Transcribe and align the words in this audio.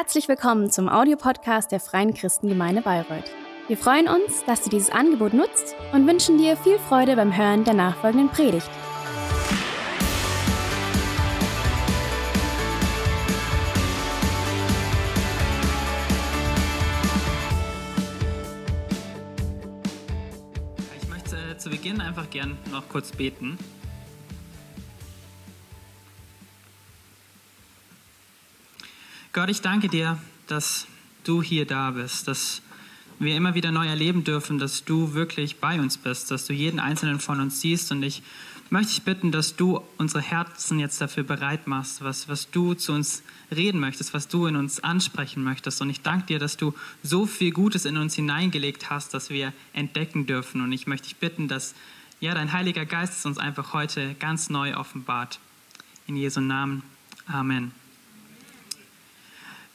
Herzlich 0.00 0.28
willkommen 0.28 0.70
zum 0.70 0.88
Audiopodcast 0.88 1.72
der 1.72 1.80
Freien 1.80 2.14
Christengemeinde 2.14 2.82
Bayreuth. 2.82 3.32
Wir 3.66 3.76
freuen 3.76 4.06
uns, 4.06 4.44
dass 4.44 4.62
du 4.62 4.70
dieses 4.70 4.90
Angebot 4.90 5.34
nutzt 5.34 5.74
und 5.92 6.06
wünschen 6.06 6.38
dir 6.38 6.56
viel 6.56 6.78
Freude 6.78 7.16
beim 7.16 7.36
Hören 7.36 7.64
der 7.64 7.74
nachfolgenden 7.74 8.28
Predigt. 8.28 8.70
Ich 21.02 21.08
möchte 21.08 21.56
zu 21.58 21.70
Beginn 21.70 22.00
einfach 22.00 22.30
gern 22.30 22.56
noch 22.70 22.88
kurz 22.88 23.10
beten. 23.10 23.58
Gott, 29.32 29.50
ich 29.50 29.60
danke 29.60 29.88
dir, 29.88 30.18
dass 30.46 30.86
du 31.24 31.42
hier 31.42 31.66
da 31.66 31.90
bist, 31.90 32.28
dass 32.28 32.62
wir 33.18 33.36
immer 33.36 33.54
wieder 33.54 33.72
neu 33.72 33.86
erleben 33.86 34.24
dürfen, 34.24 34.58
dass 34.58 34.84
du 34.84 35.12
wirklich 35.12 35.56
bei 35.56 35.78
uns 35.80 35.98
bist, 35.98 36.30
dass 36.30 36.46
du 36.46 36.54
jeden 36.54 36.80
einzelnen 36.80 37.20
von 37.20 37.40
uns 37.40 37.60
siehst. 37.60 37.92
Und 37.92 38.02
ich 38.02 38.22
möchte 38.70 38.94
dich 38.94 39.02
bitten, 39.02 39.30
dass 39.30 39.56
du 39.56 39.82
unsere 39.98 40.22
Herzen 40.22 40.78
jetzt 40.78 41.00
dafür 41.00 41.24
bereit 41.24 41.66
machst, 41.66 42.02
was, 42.02 42.28
was 42.28 42.50
du 42.50 42.72
zu 42.74 42.92
uns 42.92 43.22
reden 43.54 43.80
möchtest, 43.80 44.14
was 44.14 44.28
du 44.28 44.46
in 44.46 44.56
uns 44.56 44.80
ansprechen 44.80 45.42
möchtest. 45.42 45.82
Und 45.82 45.90
ich 45.90 46.00
danke 46.00 46.26
dir, 46.26 46.38
dass 46.38 46.56
du 46.56 46.72
so 47.02 47.26
viel 47.26 47.50
Gutes 47.50 47.84
in 47.84 47.96
uns 47.98 48.14
hineingelegt 48.14 48.88
hast, 48.88 49.12
dass 49.12 49.30
wir 49.30 49.52
entdecken 49.74 50.26
dürfen. 50.26 50.62
Und 50.62 50.72
ich 50.72 50.86
möchte 50.86 51.08
dich 51.08 51.16
bitten, 51.16 51.48
dass 51.48 51.74
ja, 52.20 52.34
dein 52.34 52.52
Heiliger 52.52 52.86
Geist 52.86 53.26
uns 53.26 53.38
einfach 53.38 53.74
heute 53.74 54.14
ganz 54.18 54.48
neu 54.48 54.74
offenbart. 54.76 55.38
In 56.06 56.16
Jesu 56.16 56.40
Namen. 56.40 56.82
Amen. 57.26 57.72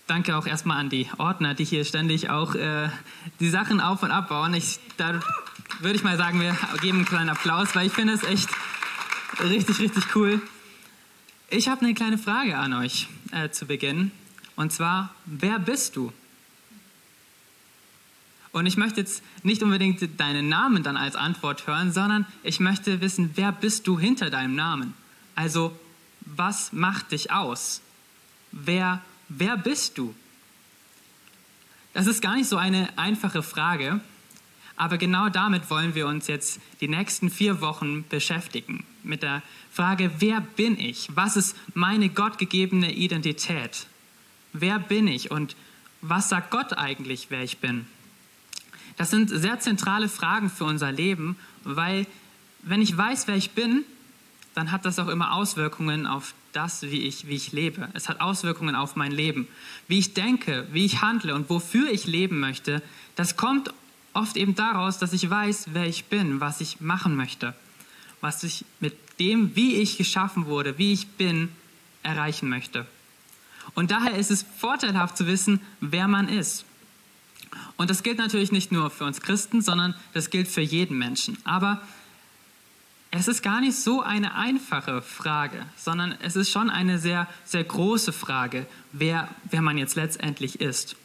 Danke 0.06 0.36
auch 0.36 0.46
erstmal 0.46 0.80
an 0.80 0.90
die 0.90 1.08
Ordner, 1.18 1.54
die 1.54 1.64
hier 1.64 1.86
ständig 1.86 2.30
auch 2.30 2.56
äh, 2.56 2.90
die 3.40 3.50
Sachen 3.50 3.80
auf 3.80 4.04
und 4.04 4.12
abbauen. 4.12 4.54
Ich, 4.54 4.80
da 4.98 5.22
würde 5.80 5.95
ich 5.95 6.04
mal 6.04 6.18
sagen, 6.18 6.42
wir 6.42 6.58
geben 6.82 6.98
einen 7.00 7.06
kleinen 7.06 7.30
Applaus, 7.30 7.73
weil 7.73 7.88
ich 7.88 7.94
finde 7.94 8.14
es 8.14 8.23
echt 8.23 8.50
richtig, 9.42 9.80
richtig 9.80 10.14
cool. 10.16 10.42
Ich 11.50 11.70
habe 11.70 11.82
eine 11.82 11.94
kleine 11.94 12.18
Frage 12.18 12.58
an 12.58 12.73
euch 12.73 13.08
äh, 13.32 13.50
zu 13.50 13.66
Beginn. 13.66 14.12
Und 14.58 14.73
zwar, 14.73 15.16
wer 15.26 15.58
bist 15.58 15.95
du? 15.95 16.12
Und 18.52 18.66
ich 18.66 18.76
möchte 18.76 19.00
jetzt 19.00 19.23
nicht 19.42 19.64
unbedingt 19.64 20.20
deinen 20.20 20.50
Namen 20.50 20.84
dann 20.84 20.98
als 20.98 21.16
Antwort 21.16 21.66
hören, 21.66 21.94
sondern 21.94 22.26
ich 22.44 22.60
möchte 22.60 23.00
wissen, 23.00 23.32
wer 23.36 23.54
bist 23.54 23.88
du 23.88 23.98
hinter 23.98 24.30
deinem 24.30 24.56
Namen? 24.56 24.94
Also, 25.34 25.76
was 26.22 26.73
macht 26.73 27.14
dich 27.14 27.32
aus? 27.32 27.82
Wer 28.52 28.98
bist 28.98 29.12
wer 29.38 29.58
bist 29.58 29.98
du? 29.98 30.14
Das 31.94 32.08
ist 32.08 32.22
gar 32.22 32.36
nicht 32.36 32.50
so 32.50 32.58
eine 32.58 32.89
einfache 32.98 33.44
Frage, 33.44 34.02
aber 34.76 34.98
genau 34.98 35.30
damit 35.30 35.70
wollen 35.70 35.94
wir 35.94 36.08
uns 36.08 36.28
jetzt 36.28 36.59
die 36.81 36.88
nächsten 36.88 37.30
vier 37.30 37.61
Wochen 37.61 38.08
beschäftigen. 38.09 38.86
Mit 39.04 39.22
der 39.22 39.44
Frage, 39.72 40.11
wer 40.20 40.42
bin 40.42 40.80
ich? 40.80 41.09
Was 41.14 41.36
ist 41.36 41.56
meine 41.73 42.09
gottgegebene 42.09 42.92
Identität? 42.92 43.88
Wer 44.54 44.80
bin 44.80 45.08
ich 45.08 45.30
und 45.30 45.56
was 46.02 46.30
sagt 46.30 46.52
Gott 46.52 46.73
eigentlich, 46.73 47.28
wer 47.30 47.44
ich 47.44 47.59
bin? 47.59 47.86
Das 48.98 49.09
sind 49.09 49.30
sehr 49.30 49.59
zentrale 49.59 50.09
Fragen 50.09 50.50
für 50.50 50.66
unser 50.66 50.92
Leben, 50.92 51.38
weil 51.64 52.06
wenn 52.61 52.81
ich 52.81 52.95
weiß, 52.95 53.28
wer 53.28 53.36
ich 53.36 53.52
bin, 53.52 53.84
dann 54.56 54.72
hat 54.72 54.86
das 54.86 55.00
auch 55.00 55.08
immer 55.08 55.34
Auswirkungen 55.34 56.06
auf 56.06 56.34
das, 56.54 56.84
wie 56.84 57.02
ich, 57.02 57.28
wie 57.28 57.36
ich 57.36 57.52
lebe. 57.52 57.90
Es 57.94 58.09
hat 58.09 58.22
Auswirkungen 58.22 58.76
auf 58.76 58.96
mein 58.96 59.12
Leben. 59.12 59.48
Wie 59.88 60.00
ich 60.00 60.14
denke, 60.14 60.68
wie 60.72 60.86
ich 60.86 61.02
handle 61.02 61.36
und 61.36 61.50
wofür 61.50 61.92
ich 61.92 62.06
leben 62.06 62.40
möchte, 62.40 62.82
das 63.16 63.36
kommt 63.36 63.73
oft 64.14 64.38
eben 64.38 64.56
daraus, 64.56 65.00
dass 65.00 65.14
ich 65.14 65.30
weiß, 65.30 65.70
wer 65.73 65.88
ich 65.88 66.06
bin, 66.06 66.40
was 66.40 66.62
ich 66.62 66.80
machen 66.80 67.16
möchte, 67.16 67.54
was 68.22 68.44
ich 68.44 68.66
mit 68.80 68.95
dem, 69.20 69.55
wie 69.55 69.76
ich 69.76 69.98
geschaffen 69.98 70.45
wurde, 70.45 70.77
wie 70.77 70.94
ich 70.94 71.08
bin, 71.08 71.50
erreichen 72.04 72.50
möchte. 72.50 72.86
Und 73.76 73.92
daher 73.92 74.16
ist 74.16 74.32
es 74.32 74.45
vorteilhaft 74.58 75.17
zu 75.17 75.26
wissen, 75.27 75.61
wer 75.80 76.08
man 76.08 76.27
ist. 76.27 76.66
Und 77.77 77.89
das 77.89 78.04
gilt 78.04 78.17
natürlich 78.17 78.52
nicht 78.52 78.72
nur 78.72 78.89
für 78.89 79.06
uns 79.06 79.22
Christen, 79.22 79.61
sondern 79.61 79.95
das 80.14 80.30
gilt 80.30 80.48
für 80.48 80.61
jeden 80.61 80.98
Menschen. 80.98 81.38
Aber 81.44 81.82
es 83.16 83.28
ist 83.28 83.44
gar 83.44 83.62
nicht 83.62 83.76
so 83.76 84.02
eine 84.02 84.34
einfache 84.34 85.04
Frage, 85.04 85.64
sondern 85.78 86.16
es 86.24 86.36
ist 86.36 86.50
schon 86.50 86.72
eine 86.72 86.98
sehr, 86.98 87.28
sehr 87.46 87.64
große 87.64 88.12
Frage, 88.12 88.66
wer, 88.92 89.30
wer 89.52 89.62
man 89.62 89.78
jetzt 89.78 89.96
letztendlich 89.96 90.60
ist. 90.62 90.96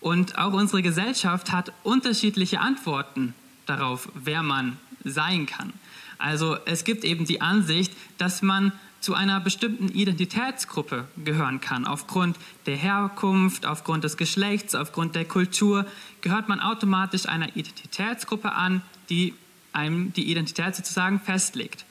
Und 0.00 0.38
auch 0.38 0.54
unsere 0.54 0.80
Gesellschaft 0.80 1.52
hat 1.52 1.72
unterschiedliche 1.82 2.60
Antworten 2.60 3.34
darauf, 3.66 4.08
wer 4.14 4.42
man 4.42 4.78
sein 5.04 5.44
kann. 5.44 5.74
Also 6.16 6.56
es 6.64 6.84
gibt 6.84 7.04
eben 7.04 7.26
die 7.26 7.42
Ansicht, 7.42 7.92
dass 8.16 8.40
man 8.40 8.72
zu 9.00 9.12
einer 9.12 9.38
bestimmten 9.40 9.88
Identitätsgruppe 9.88 11.08
gehören 11.22 11.60
kann. 11.60 11.86
Aufgrund 11.86 12.38
der 12.64 12.76
Herkunft, 12.76 13.66
aufgrund 13.66 14.04
des 14.04 14.16
Geschlechts, 14.16 14.74
aufgrund 14.74 15.14
der 15.14 15.26
Kultur 15.26 15.84
gehört 16.22 16.48
man 16.48 16.60
automatisch 16.60 17.26
einer 17.26 17.54
Identitätsgruppe 17.54 18.52
an, 18.52 18.80
die 19.10 19.34
einem 19.72 20.12
die 20.12 20.30
Identität 20.30 20.74
sozusagen 20.74 21.20
festlegt. 21.20 21.84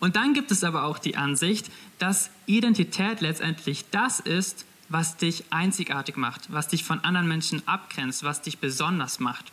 Und 0.00 0.16
dann 0.16 0.34
gibt 0.34 0.50
es 0.50 0.64
aber 0.64 0.84
auch 0.84 0.98
die 0.98 1.16
Ansicht, 1.16 1.70
dass 1.98 2.30
Identität 2.46 3.20
letztendlich 3.20 3.84
das 3.90 4.20
ist, 4.20 4.64
was 4.88 5.16
dich 5.16 5.44
einzigartig 5.50 6.16
macht, 6.16 6.52
was 6.52 6.68
dich 6.68 6.84
von 6.84 7.00
anderen 7.00 7.28
Menschen 7.28 7.66
abgrenzt, 7.66 8.22
was 8.22 8.42
dich 8.42 8.58
besonders 8.58 9.18
macht. 9.20 9.52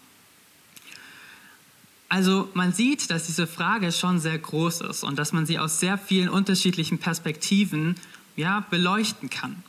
Also 2.10 2.50
man 2.54 2.72
sieht, 2.74 3.10
dass 3.10 3.26
diese 3.26 3.48
Frage 3.48 3.92
schon 3.92 4.20
sehr 4.20 4.38
groß 4.38 4.82
ist 4.82 5.04
und 5.04 5.18
dass 5.18 5.34
man 5.34 5.48
sie 5.48 5.58
aus 5.58 5.80
sehr 5.80 5.98
vielen 5.98 6.30
unterschiedlichen 6.30 7.00
Perspektiven 7.00 7.96
ja, 8.36 8.64
beleuchten 8.70 9.32
kann. 9.32 9.64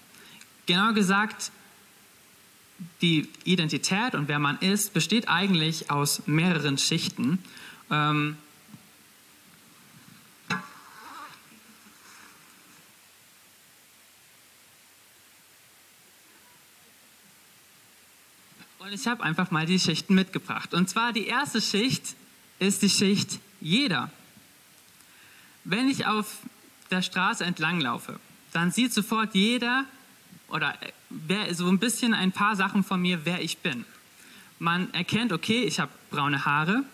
Genau 0.67 0.93
gesagt, 0.93 1.51
die 3.01 3.29
Identität 3.45 4.15
und 4.15 4.29
wer 4.29 4.39
man 4.39 4.59
ist, 4.59 4.93
besteht 4.93 5.29
eigentlich 5.29 5.91
aus 5.91 6.27
mehreren 6.27 6.77
Schichten. 6.77 7.39
Ähm, 7.91 8.37
und 18.79 18.93
ich 18.93 19.07
habe 19.07 19.23
einfach 19.23 19.51
mal 19.51 19.67
die 19.67 19.79
Schichten 19.79 20.15
mitgebracht. 20.15 20.75
Und 20.75 20.89
zwar 20.89 21.13
die 21.13 21.27
erste 21.27 21.61
Schicht 21.61 22.15
ist 22.59 22.83
die 22.83 22.91
Schicht 22.91 23.39
jeder. 23.61 24.11
Wenn 25.65 25.89
ich 25.89 26.07
auf 26.07 26.39
der 26.91 27.03
Straße 27.03 27.45
entlang 27.45 27.81
laufe, 27.81 28.21
dann 28.53 28.71
sieht 28.71 28.93
sofort 28.93 29.35
jeder 29.35 29.85
oder 30.49 30.75
äh, 30.83 30.93
wer, 31.11 31.55
so 31.55 31.69
ein 31.69 31.79
bisschen 31.79 32.15
ein 32.15 32.33
paar 32.33 32.57
Sachen 32.57 32.85
von 32.85 33.01
mir, 33.01 33.25
wer 33.25 33.41
ich 33.41 33.59
bin. 33.59 33.85
Man 34.59 34.93
erkennt, 34.95 35.33
okay, 35.33 35.65
ich 35.65 35.81
habe 35.81 35.91
braune 36.11 36.45
Haare, 36.45 36.85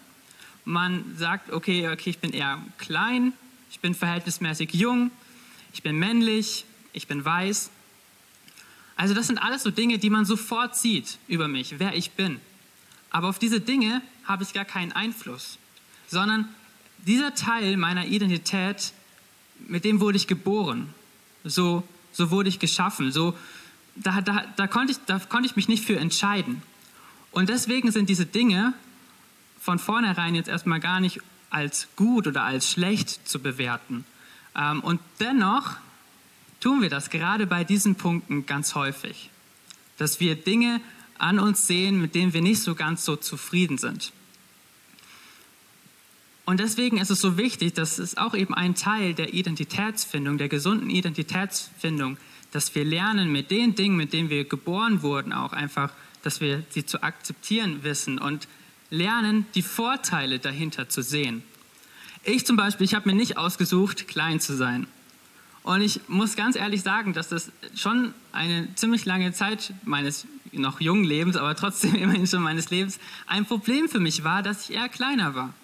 man 0.70 1.04
sagt, 1.16 1.50
okay, 1.53 1.88
okay, 1.88 2.10
ich 2.10 2.19
bin 2.19 2.32
eher 2.32 2.58
klein, 2.78 3.32
ich 3.70 3.81
bin 3.81 3.94
verhältnismäßig 3.94 4.72
jung, 4.72 5.10
ich 5.72 5.82
bin 5.82 5.98
männlich, 5.98 6.64
ich 6.92 7.06
bin 7.06 7.25
weiß. 7.25 7.70
Also 8.97 9.14
das 9.14 9.26
sind 9.26 9.38
alles 9.38 9.62
so 9.62 9.70
Dinge, 9.70 9.98
die 9.98 10.10
man 10.10 10.25
sofort 10.25 10.76
sieht 10.76 11.19
über 11.26 11.48
mich, 11.48 11.78
wer 11.78 11.94
ich 11.94 12.12
bin. 12.12 12.41
Aber 13.10 13.28
auf 13.28 13.38
diese 13.38 13.60
Dinge 13.60 14.03
habe 14.25 14.42
ich 14.44 14.53
gar 14.53 14.64
keinen 14.64 14.92
Einfluss, 14.92 15.59
sondern 16.06 16.48
dieser 16.98 17.34
Teil 17.34 17.76
meiner 17.76 18.06
Identität, 18.06 18.92
mit 19.66 19.84
dem 19.84 20.00
wurde 20.00 20.16
ich 20.16 20.26
geboren, 20.26 20.94
so, 21.44 21.82
so 22.12 22.30
wurde 22.30 22.48
ich 22.48 22.59
geschaffen, 22.59 23.10
so, 23.10 23.36
da, 23.97 24.20
da, 24.20 24.44
da, 24.56 24.66
konnte 24.66 24.92
ich, 24.92 24.98
da 25.06 25.19
konnte 25.19 25.48
ich 25.48 25.56
mich 25.56 25.68
nicht 25.68 25.84
für 25.84 25.98
entscheiden. 25.98 26.62
Und 27.33 27.48
deswegen 27.48 27.91
sind 27.91 28.09
diese 28.09 28.27
Dinge 28.27 28.74
von 29.60 29.78
vornherein 29.78 30.34
jetzt 30.34 30.48
erstmal 30.48 30.80
gar 30.80 30.98
nicht 30.98 31.21
als 31.51 31.89
gut 31.97 32.27
oder 32.27 32.42
als 32.42 32.71
schlecht 32.71 33.28
zu 33.28 33.41
bewerten. 33.41 34.04
Ähm, 34.57 34.80
und 34.80 35.01
dennoch 35.21 35.77
tun 36.60 36.83
wir 36.83 36.91
das 36.91 37.10
gerade 37.10 37.47
bei 37.47 37.62
diesen 37.65 37.95
Punkten 37.95 38.47
ganz 38.47 38.74
häufig, 38.74 39.30
dass 39.98 40.18
wir 40.18 40.34
Dinge 40.34 40.80
an 41.18 41.39
uns 41.39 41.66
sehen, 41.66 42.01
mit 42.01 42.15
denen 42.15 42.33
wir 42.33 42.42
nicht 42.42 42.62
so 42.62 42.74
ganz 42.74 43.04
so 43.04 43.16
zufrieden 43.16 43.78
sind. 43.78 44.12
Und 46.47 46.59
deswegen 46.59 46.98
ist 46.98 47.10
es 47.10 47.21
so 47.21 47.36
wichtig, 47.36 47.74
dass 47.74 47.98
es 47.98 48.16
auch 48.16 48.34
eben 48.34 48.54
ein 48.54 48.74
Teil 48.74 49.15
der 49.15 49.34
Identitätsfindung, 49.34 50.39
der 50.39 50.48
gesunden 50.48 50.91
Identitätsfindung, 50.91 52.16
dass 52.51 52.74
wir 52.74 52.84
lernen 52.84 53.30
mit 53.30 53.51
den 53.51 53.74
Dingen, 53.77 53.97
mit 53.97 54.13
denen 54.13 54.30
wir 54.30 54.45
geboren 54.45 55.03
wurden, 55.03 55.33
auch 55.33 55.53
einfach, 55.53 55.92
dass 56.22 56.41
wir 56.41 56.65
sie 56.71 56.84
zu 56.84 57.03
akzeptieren 57.03 57.84
wissen 57.84 58.18
und 58.18 58.48
lernen, 58.91 59.47
die 59.54 59.63
Vorteile 59.63 60.39
dahinter 60.39 60.89
zu 60.89 61.03
sehen. 61.03 61.42
Ich 62.25 62.45
zum 62.45 62.57
Beispiel, 62.57 62.84
ich 62.84 62.95
habe 62.95 63.09
mir 63.09 63.15
nicht 63.15 63.39
ausgesucht, 63.39 64.09
klein 64.09 64.41
zu 64.41 64.54
sein. 64.54 64.87
Und 65.63 65.83
ich 65.83 66.01
muss 66.09 66.37
ganz 66.37 66.57
ehrlich 66.57 66.83
sagen, 66.83 67.13
dass 67.13 67.28
das 67.28 67.53
schon 67.75 68.15
eine 68.33 68.75
ziemlich 68.75 69.04
lange 69.04 69.33
Zeit 69.33 69.72
meines 69.84 70.27
noch 70.53 70.81
jungen 70.81 71.04
Lebens, 71.04 71.37
aber 71.37 71.54
trotzdem 71.54 71.95
immerhin 71.97 72.27
schon 72.27 72.42
meines 72.42 72.71
Lebens, 72.71 72.98
ein 73.27 73.45
Problem 73.47 73.89
für 73.89 74.01
mich 74.01 74.25
war, 74.25 74.42
dass 74.42 74.69
ich 74.69 74.77
eher 74.77 74.89
kleiner 74.89 75.34
war. 75.34 75.54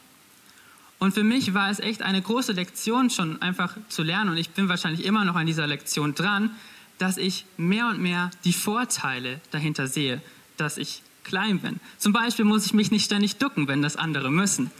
Und 0.98 1.12
für 1.12 1.24
mich 1.24 1.52
war 1.52 1.70
es 1.70 1.78
echt 1.78 2.02
eine 2.02 2.22
große 2.22 2.52
Lektion 2.52 3.10
schon 3.10 3.42
einfach 3.42 3.76
zu 3.88 4.02
lernen, 4.02 4.30
und 4.30 4.36
ich 4.38 4.50
bin 4.50 4.68
wahrscheinlich 4.68 5.04
immer 5.04 5.24
noch 5.24 5.34
an 5.34 5.46
dieser 5.46 5.66
Lektion 5.66 6.14
dran, 6.14 6.50
dass 6.98 7.18
ich 7.18 7.44
mehr 7.58 7.88
und 7.88 8.00
mehr 8.00 8.30
die 8.44 8.54
Vorteile 8.54 9.40
dahinter 9.50 9.88
sehe, 9.88 10.22
dass 10.56 10.78
ich 10.78 11.02
klein 11.26 11.58
bin. 11.58 11.80
Zum 11.98 12.12
Beispiel 12.12 12.44
muss 12.44 12.64
ich 12.64 12.72
mich 12.72 12.90
nicht 12.90 13.04
ständig 13.04 13.36
ducken, 13.36 13.68
wenn 13.68 13.82
das 13.82 13.96
andere 13.96 14.30
müssen. 14.30 14.70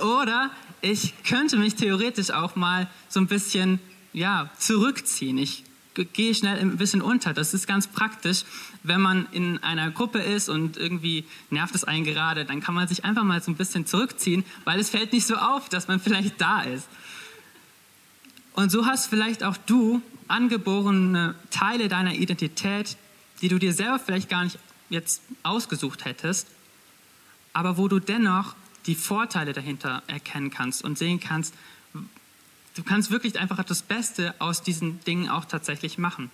Oder 0.00 0.50
ich 0.80 1.14
könnte 1.24 1.56
mich 1.56 1.76
theoretisch 1.76 2.30
auch 2.30 2.56
mal 2.56 2.88
so 3.08 3.20
ein 3.20 3.26
bisschen 3.26 3.78
ja, 4.12 4.50
zurückziehen. 4.58 5.38
Ich 5.38 5.64
gehe 5.94 6.34
schnell 6.34 6.58
ein 6.58 6.76
bisschen 6.76 7.02
unter. 7.02 7.32
Das 7.34 7.54
ist 7.54 7.66
ganz 7.66 7.86
praktisch, 7.86 8.44
wenn 8.82 9.00
man 9.00 9.26
in 9.32 9.62
einer 9.62 9.90
Gruppe 9.90 10.18
ist 10.18 10.48
und 10.48 10.76
irgendwie 10.76 11.24
nervt 11.50 11.74
es 11.74 11.84
einen 11.84 12.04
gerade, 12.04 12.44
dann 12.44 12.60
kann 12.60 12.74
man 12.74 12.88
sich 12.88 13.04
einfach 13.04 13.22
mal 13.22 13.42
so 13.42 13.52
ein 13.52 13.56
bisschen 13.56 13.86
zurückziehen, 13.86 14.44
weil 14.64 14.80
es 14.80 14.90
fällt 14.90 15.12
nicht 15.12 15.26
so 15.26 15.36
auf, 15.36 15.68
dass 15.68 15.86
man 15.86 16.00
vielleicht 16.00 16.40
da 16.40 16.62
ist. 16.62 16.88
Und 18.54 18.70
so 18.70 18.86
hast 18.86 19.06
vielleicht 19.06 19.44
auch 19.44 19.56
du 19.56 20.00
angeborene 20.28 21.34
Teile 21.50 21.88
deiner 21.88 22.14
Identität, 22.14 22.96
die 23.42 23.48
du 23.48 23.58
dir 23.58 23.72
selber 23.72 23.98
vielleicht 23.98 24.28
gar 24.28 24.44
nicht 24.44 24.58
jetzt 24.94 25.20
ausgesucht 25.42 26.06
hättest, 26.06 26.46
aber 27.52 27.76
wo 27.76 27.88
du 27.88 27.98
dennoch 28.00 28.54
die 28.86 28.94
Vorteile 28.94 29.52
dahinter 29.52 30.02
erkennen 30.06 30.50
kannst 30.50 30.82
und 30.82 30.98
sehen 30.98 31.20
kannst, 31.20 31.54
du 32.74 32.82
kannst 32.82 33.10
wirklich 33.10 33.38
einfach 33.38 33.62
das 33.64 33.82
Beste 33.82 34.34
aus 34.38 34.62
diesen 34.62 35.00
Dingen 35.04 35.28
auch 35.28 35.44
tatsächlich 35.44 35.98
machen. 35.98 36.30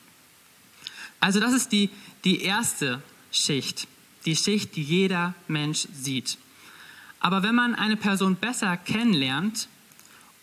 Also 1.21 1.41
das 1.41 1.53
ist 1.53 1.73
die, 1.73 1.91
die 2.25 2.43
erste 2.43 3.03
Schicht, 3.31 3.87
die 4.25 4.37
Schicht, 4.37 4.77
die 4.77 4.83
jeder 4.83 5.35
Mensch 5.49 5.87
sieht. 5.93 6.39
Aber 7.21 7.43
wenn 7.43 7.55
man 7.55 7.75
eine 7.75 7.97
Person 7.97 8.37
besser 8.37 8.77
kennenlernt 8.79 9.69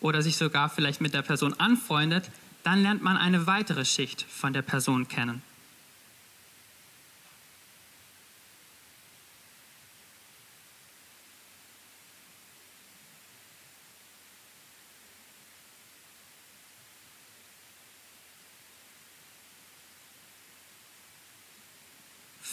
oder 0.00 0.22
sich 0.22 0.36
sogar 0.36 0.68
vielleicht 0.68 1.00
mit 1.00 1.12
der 1.12 1.22
Person 1.22 1.54
anfreundet, 1.54 2.30
dann 2.62 2.82
lernt 2.82 3.02
man 3.02 3.16
eine 3.16 3.46
weitere 3.46 3.84
Schicht 3.84 4.22
von 4.22 4.52
der 4.52 4.62
Person 4.62 5.08
kennen. 5.08 5.42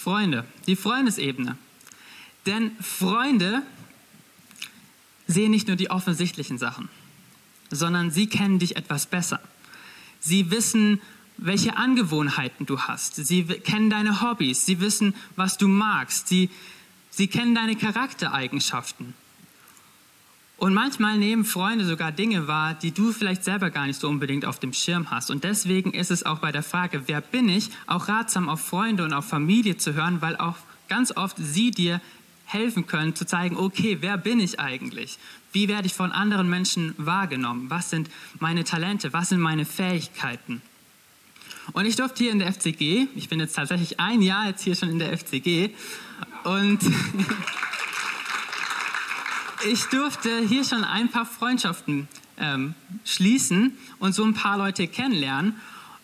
Freunde, 0.05 0.45
die 0.67 0.75
Freundesebene. 0.75 1.57
Denn 2.45 2.77
Freunde 2.79 3.63
sehen 5.25 5.49
nicht 5.49 5.67
nur 5.67 5.77
die 5.77 5.89
offensichtlichen 5.89 6.59
Sachen, 6.59 6.89
sondern 7.71 8.11
sie 8.11 8.27
kennen 8.27 8.59
dich 8.59 8.75
etwas 8.75 9.07
besser. 9.07 9.39
Sie 10.19 10.51
wissen, 10.51 11.01
welche 11.37 11.77
Angewohnheiten 11.77 12.67
du 12.67 12.81
hast. 12.81 13.15
Sie 13.15 13.45
kennen 13.45 13.89
deine 13.89 14.21
Hobbys. 14.21 14.67
Sie 14.67 14.79
wissen, 14.79 15.15
was 15.37 15.57
du 15.57 15.67
magst. 15.67 16.27
Sie, 16.27 16.51
sie 17.09 17.25
kennen 17.25 17.55
deine 17.55 17.75
Charaktereigenschaften. 17.75 19.15
Und 20.57 20.73
manchmal 20.73 21.17
nehmen 21.17 21.43
Freunde 21.43 21.83
sogar 21.83 22.11
Dinge 22.11 22.47
wahr, 22.47 22.75
die 22.75 22.91
du 22.91 23.11
vielleicht 23.11 23.43
selber 23.43 23.69
gar 23.69 23.87
nicht 23.87 23.99
so 23.99 24.07
unbedingt 24.07 24.45
auf 24.45 24.59
dem 24.59 24.71
Schirm 24.71 25.11
hast. 25.11 25.29
Und 25.29 25.43
deswegen 25.43 25.91
ist 25.91 26.11
es 26.11 26.25
auch 26.25 26.39
bei 26.39 26.51
der 26.51 26.63
Frage, 26.63 27.03
wer 27.07 27.19
bin 27.19 27.49
ich, 27.49 27.69
auch 27.87 28.07
ratsam 28.07 28.47
auf 28.47 28.61
Freunde 28.61 29.03
und 29.03 29.13
auf 29.13 29.27
Familie 29.27 29.77
zu 29.77 29.93
hören, 29.95 30.21
weil 30.21 30.37
auch 30.37 30.55
ganz 30.87 31.15
oft 31.15 31.35
sie 31.37 31.71
dir 31.71 31.99
helfen 32.45 32.87
können, 32.87 33.15
zu 33.15 33.25
zeigen, 33.25 33.57
okay, 33.57 33.97
wer 34.01 34.17
bin 34.17 34.39
ich 34.39 34.59
eigentlich? 34.59 35.17
Wie 35.51 35.67
werde 35.67 35.87
ich 35.87 35.93
von 35.93 36.11
anderen 36.11 36.49
Menschen 36.49 36.93
wahrgenommen? 36.97 37.69
Was 37.69 37.89
sind 37.89 38.09
meine 38.39 38.63
Talente? 38.63 39.11
Was 39.13 39.29
sind 39.29 39.41
meine 39.41 39.65
Fähigkeiten? 39.65 40.61
Und 41.73 41.85
ich 41.85 41.95
durfte 41.95 42.23
hier 42.23 42.31
in 42.31 42.39
der 42.39 42.53
FCG, 42.53 43.07
ich 43.15 43.27
bin 43.27 43.39
jetzt 43.39 43.55
tatsächlich 43.55 43.99
ein 43.99 44.21
Jahr 44.21 44.47
jetzt 44.47 44.63
hier 44.63 44.75
schon 44.75 44.89
in 44.89 44.99
der 44.99 45.17
FCG 45.17 45.71
und 46.43 46.79
ich 49.63 49.85
durfte 49.85 50.29
hier 50.47 50.63
schon 50.63 50.83
ein 50.83 51.09
paar 51.09 51.25
Freundschaften 51.25 52.07
ähm, 52.37 52.75
schließen 53.03 53.77
und 53.99 54.13
so 54.13 54.23
ein 54.23 54.33
paar 54.33 54.57
Leute 54.57 54.87
kennenlernen. 54.87 55.55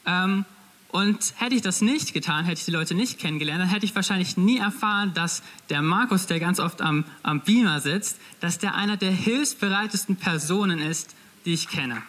Ähm, 0.05 0.45
und 0.89 1.33
hätte 1.37 1.55
ich 1.55 1.61
das 1.61 1.81
nicht 1.81 2.13
getan, 2.13 2.43
hätte 2.43 2.59
ich 2.59 2.65
die 2.65 2.71
Leute 2.71 2.95
nicht 2.95 3.17
kennengelernt, 3.17 3.61
dann 3.61 3.69
hätte 3.69 3.85
ich 3.85 3.95
wahrscheinlich 3.95 4.35
nie 4.35 4.57
erfahren, 4.57 5.13
dass 5.13 5.41
der 5.69 5.81
Markus, 5.81 6.27
der 6.27 6.39
ganz 6.41 6.59
oft 6.59 6.81
am, 6.81 7.05
am 7.23 7.39
Beamer 7.41 7.79
sitzt, 7.79 8.19
dass 8.41 8.59
der 8.59 8.75
einer 8.75 8.97
der 8.97 9.11
hilfsbereitesten 9.11 10.17
Personen 10.17 10.79
ist, 10.79 11.15
die 11.45 11.53
ich 11.53 11.69
kenne. 11.69 12.01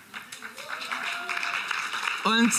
Und 2.25 2.53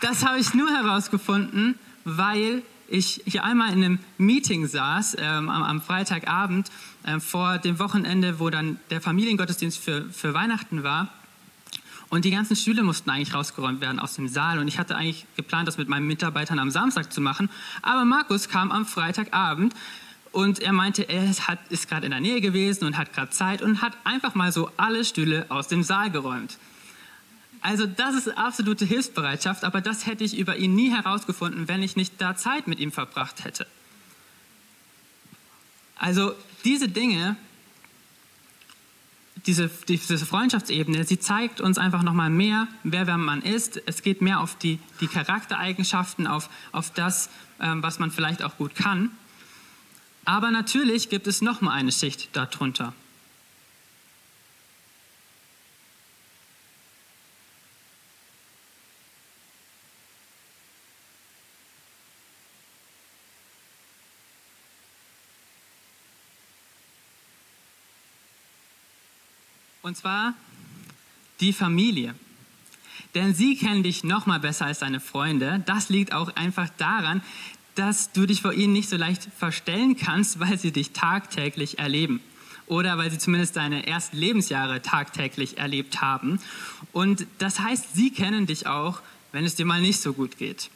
das 0.00 0.24
habe 0.24 0.38
ich 0.38 0.54
nur 0.54 0.70
herausgefunden, 0.70 1.78
weil 2.04 2.62
ich 2.88 3.22
hier 3.26 3.44
einmal 3.44 3.72
in 3.72 3.84
einem 3.84 3.98
Meeting 4.16 4.66
saß 4.66 5.16
ähm, 5.18 5.48
am, 5.48 5.62
am, 5.62 5.80
Freitagabend 5.82 6.70
äh, 7.04 7.20
vor 7.20 7.58
dem 7.58 7.78
Wochenende, 7.78 8.40
wo 8.40 8.50
dann 8.50 8.80
der 8.90 9.00
Familiengottesdienst 9.00 9.78
für, 9.78 10.08
für 10.10 10.34
Weihnachten 10.34 10.82
war. 10.82 11.08
Und 12.10 12.24
die 12.24 12.30
ganzen 12.30 12.56
Stühle 12.56 12.82
mussten 12.82 13.10
eigentlich 13.10 13.34
rausgeräumt 13.34 13.82
werden 13.82 13.98
aus 14.00 14.14
dem 14.14 14.28
Saal. 14.28 14.58
Und 14.58 14.68
ich 14.68 14.78
hatte 14.78 14.96
eigentlich 14.96 15.26
geplant, 15.36 15.68
das 15.68 15.76
mit 15.76 15.88
meinen 15.88 16.06
Mitarbeitern 16.06 16.58
am 16.58 16.70
Samstag 16.70 17.12
zu 17.12 17.20
machen. 17.20 17.50
Aber 17.82 18.06
Markus 18.06 18.48
kam 18.48 18.72
am 18.72 18.86
Freitagabend 18.86 19.74
und 20.32 20.60
er 20.60 20.72
meinte, 20.72 21.02
er 21.02 21.28
hat, 21.46 21.58
ist 21.68 21.88
gerade 21.88 22.06
in 22.06 22.12
der 22.12 22.20
Nähe 22.20 22.40
gewesen 22.40 22.84
und 22.84 22.96
hat 22.96 23.12
gerade 23.12 23.30
Zeit 23.30 23.60
und 23.60 23.82
hat 23.82 23.92
einfach 24.04 24.34
mal 24.34 24.52
so 24.52 24.70
alle 24.78 25.04
Stühle 25.04 25.46
aus 25.50 25.68
dem 25.68 25.82
Saal 25.82 26.10
geräumt. 26.10 26.56
Also 27.60 27.86
das 27.86 28.14
ist 28.14 28.28
absolute 28.38 28.84
Hilfsbereitschaft, 28.84 29.64
aber 29.64 29.80
das 29.80 30.06
hätte 30.06 30.24
ich 30.24 30.38
über 30.38 30.56
ihn 30.56 30.74
nie 30.74 30.90
herausgefunden, 30.90 31.68
wenn 31.68 31.82
ich 31.82 31.96
nicht 31.96 32.20
da 32.20 32.36
Zeit 32.36 32.66
mit 32.68 32.78
ihm 32.78 32.92
verbracht 32.92 33.44
hätte. 33.44 33.66
Also 35.96 36.32
diese 36.64 36.88
Dinge, 36.88 37.36
diese, 39.46 39.70
diese 39.88 40.24
Freundschaftsebene, 40.24 41.04
sie 41.04 41.18
zeigt 41.18 41.60
uns 41.60 41.78
einfach 41.78 42.02
nochmal 42.02 42.30
mehr, 42.30 42.68
wer 42.84 43.06
wer 43.06 43.16
man 43.16 43.42
ist. 43.42 43.80
Es 43.86 44.02
geht 44.02 44.20
mehr 44.20 44.40
auf 44.40 44.56
die, 44.56 44.78
die 45.00 45.08
Charaktereigenschaften, 45.08 46.26
auf, 46.26 46.48
auf 46.72 46.92
das, 46.92 47.30
ähm, 47.60 47.82
was 47.82 47.98
man 47.98 48.10
vielleicht 48.10 48.42
auch 48.42 48.56
gut 48.56 48.74
kann. 48.74 49.10
Aber 50.24 50.50
natürlich 50.50 51.08
gibt 51.08 51.26
es 51.26 51.40
nochmal 51.40 51.78
eine 51.78 51.90
Schicht 51.90 52.28
darunter. 52.34 52.92
Und 69.88 69.96
zwar 69.96 70.34
die 71.40 71.54
Familie. 71.54 72.14
Denn 73.14 73.34
sie 73.34 73.56
kennen 73.56 73.82
dich 73.82 74.04
noch 74.04 74.26
mal 74.26 74.38
besser 74.38 74.66
als 74.66 74.80
deine 74.80 75.00
Freunde. 75.00 75.62
Das 75.64 75.88
liegt 75.88 76.12
auch 76.12 76.36
einfach 76.36 76.68
daran, 76.76 77.22
dass 77.74 78.12
du 78.12 78.26
dich 78.26 78.42
vor 78.42 78.52
ihnen 78.52 78.74
nicht 78.74 78.90
so 78.90 78.98
leicht 78.98 79.28
verstellen 79.38 79.96
kannst, 79.96 80.40
weil 80.40 80.58
sie 80.58 80.72
dich 80.72 80.90
tagtäglich 80.90 81.78
erleben. 81.78 82.20
Oder 82.66 82.98
weil 82.98 83.10
sie 83.10 83.16
zumindest 83.16 83.56
deine 83.56 83.86
ersten 83.86 84.18
Lebensjahre 84.18 84.82
tagtäglich 84.82 85.56
erlebt 85.56 86.02
haben. 86.02 86.38
Und 86.92 87.26
das 87.38 87.60
heißt, 87.60 87.96
sie 87.96 88.10
kennen 88.10 88.44
dich 88.44 88.66
auch, 88.66 89.00
wenn 89.32 89.46
es 89.46 89.54
dir 89.54 89.64
mal 89.64 89.80
nicht 89.80 90.02
so 90.02 90.12
gut 90.12 90.36
geht. 90.36 90.68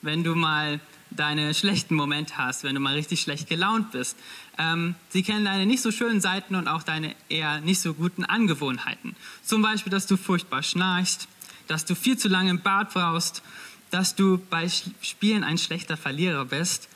Wenn 0.00 0.24
du 0.24 0.34
mal 0.34 0.80
deine 1.10 1.54
schlechten 1.54 1.94
Momente 1.94 2.36
hast, 2.36 2.64
wenn 2.64 2.74
du 2.74 2.80
mal 2.80 2.94
richtig 2.94 3.20
schlecht 3.20 3.48
gelaunt 3.48 3.92
bist. 3.92 4.16
Ähm, 4.58 4.94
sie 5.10 5.22
kennen 5.22 5.44
deine 5.44 5.66
nicht 5.66 5.82
so 5.82 5.92
schönen 5.92 6.20
Seiten 6.20 6.54
und 6.54 6.68
auch 6.68 6.82
deine 6.82 7.14
eher 7.28 7.60
nicht 7.60 7.80
so 7.80 7.94
guten 7.94 8.24
Angewohnheiten. 8.24 9.14
Zum 9.42 9.62
Beispiel, 9.62 9.90
dass 9.90 10.06
du 10.06 10.16
furchtbar 10.16 10.62
schnarchst, 10.62 11.28
dass 11.68 11.84
du 11.84 11.94
viel 11.94 12.18
zu 12.18 12.28
lange 12.28 12.50
im 12.50 12.60
Bad 12.60 12.92
brauchst, 12.92 13.42
dass 13.90 14.14
du 14.14 14.38
bei 14.50 14.68
Spielen 15.02 15.44
ein 15.44 15.58
schlechter 15.58 15.96
Verlierer 15.96 16.44
bist 16.44 16.88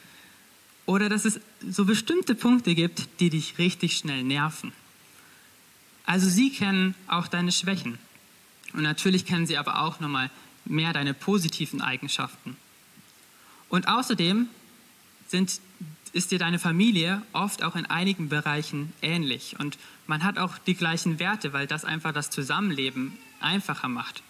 oder 0.87 1.09
dass 1.09 1.25
es 1.25 1.41
so 1.69 1.85
bestimmte 1.85 2.35
Punkte 2.35 2.75
gibt, 2.75 3.21
die 3.21 3.31
dich 3.31 3.59
richtig 3.59 3.97
schnell 3.97 4.25
nerven. 4.25 4.73
Also 6.07 6.29
sie 6.29 6.51
kennen 6.51 6.95
auch 7.07 7.29
deine 7.29 7.53
Schwächen 7.53 7.99
und 8.73 8.83
natürlich 8.83 9.27
kennen 9.27 9.47
sie 9.47 9.59
aber 9.59 9.83
auch 9.83 10.01
nochmal 10.01 10.31
mehr 10.65 10.93
deine 10.93 11.15
positiven 11.15 11.83
Eigenschaften. 11.83 12.57
Und 13.69 13.89
außerdem 13.89 14.49
sind, 15.29 15.61
ist 16.13 16.31
dir 16.31 16.39
deine 16.39 16.59
Familie 16.59 17.23
oft 17.33 17.63
auch 17.63 17.77
in 17.77 17.87
einigen 17.87 18.29
Bereichen 18.29 18.93
ähnlich. 19.03 19.57
Und 19.59 19.79
man 20.07 20.25
hat 20.25 20.39
auch 20.39 20.59
die 20.59 20.75
gleichen 20.75 21.19
Werte, 21.19 21.53
weil 21.53 21.67
das 21.67 21.85
einfach 21.85 22.13
das 22.13 22.31
Zusammenleben 22.31 23.17
einfacher 23.41 23.89
macht. 23.89 24.23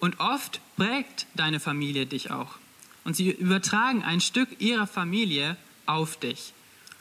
Und 0.00 0.20
oft 0.20 0.60
prägt 0.76 1.26
deine 1.34 1.60
Familie 1.60 2.06
dich 2.06 2.30
auch. 2.30 2.58
Und 3.04 3.16
sie 3.16 3.30
übertragen 3.30 4.02
ein 4.02 4.20
Stück 4.20 4.60
ihrer 4.60 4.86
Familie 4.86 5.56
auf 5.86 6.18
dich. 6.18 6.52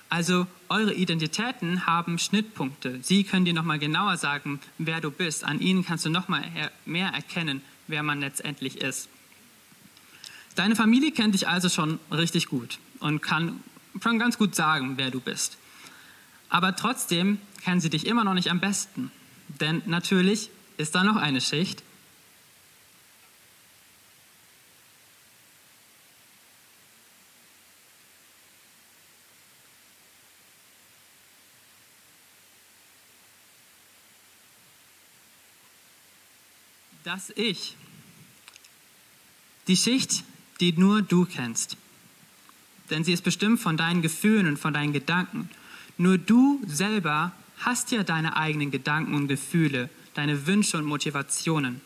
Also 0.10 0.48
eure 0.70 0.94
Identitäten 0.94 1.86
haben 1.86 2.18
Schnittpunkte. 2.18 3.00
Sie 3.02 3.24
können 3.24 3.46
dir 3.46 3.54
nochmal 3.54 3.80
genauer 3.80 4.18
sagen, 4.18 4.62
wer 4.78 5.02
du 5.02 5.12
bist. 5.12 5.44
An 5.44 5.60
ihnen 5.60 5.86
kannst 5.86 6.06
du 6.06 6.10
nochmal 6.10 6.44
mehr 6.86 7.10
erkennen, 7.10 7.62
wer 7.88 8.04
man 8.04 8.22
letztendlich 8.22 8.78
ist. 8.78 9.10
Deine 10.58 10.76
Familie 10.76 11.12
kennt 11.12 11.36
dich 11.36 11.48
also 11.48 11.70
schon 11.70 12.00
richtig 12.12 12.48
gut 12.48 12.80
und 13.00 13.22
kann 13.22 13.64
schon 14.02 14.18
ganz 14.18 14.40
gut 14.40 14.56
sagen, 14.56 14.98
wer 14.98 15.12
du 15.12 15.20
bist. 15.20 15.56
Aber 16.50 16.76
trotzdem 16.76 17.40
kennen 17.64 17.80
sie 17.80 17.92
dich 17.92 18.08
immer 18.08 18.24
noch 18.24 18.34
nicht 18.34 18.50
am 18.50 18.60
besten. 18.60 19.12
Denn 19.62 19.84
natürlich 19.86 20.50
ist 20.78 20.96
da 20.96 21.04
noch 21.04 21.16
eine 21.16 21.42
Schicht, 21.42 21.84
das 37.04 37.32
Ich. 37.36 37.76
Die 39.68 39.78
Schicht, 39.78 40.24
die 40.60 40.74
nur 40.74 41.02
du 41.02 41.26
kennst. 41.26 41.78
Denn 42.90 43.04
sie 43.04 43.14
ist 43.14 43.24
bestimmt 43.24 43.60
von 43.60 43.78
deinen 43.78 44.02
Gefühlen 44.02 44.48
und 44.48 44.58
von 44.58 44.74
deinen 44.74 44.94
Gedanken. 44.94 45.50
Nur 45.98 46.18
du 46.18 46.62
selber 46.66 47.32
hast 47.60 47.92
ja 47.92 48.04
deine 48.04 48.38
eigenen 48.38 48.72
Gedanken 48.72 49.14
und 49.14 49.28
Gefühle, 49.28 49.90
deine 50.14 50.48
Wünsche 50.48 50.78
und 50.78 50.86
Motivationen. 50.86 51.82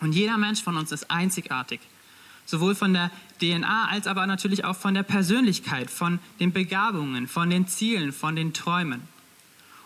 Und 0.00 0.12
jeder 0.12 0.38
Mensch 0.38 0.62
von 0.62 0.76
uns 0.76 0.92
ist 0.92 1.10
einzigartig. 1.10 1.80
Sowohl 2.44 2.74
von 2.74 2.92
der 2.92 3.10
DNA 3.40 3.88
als 3.88 4.06
aber 4.06 4.26
natürlich 4.26 4.64
auch 4.64 4.76
von 4.76 4.94
der 4.94 5.04
Persönlichkeit, 5.04 5.90
von 5.90 6.18
den 6.40 6.52
Begabungen, 6.52 7.28
von 7.28 7.50
den 7.50 7.68
Zielen, 7.68 8.12
von 8.12 8.34
den 8.34 8.52
Träumen. 8.52 9.02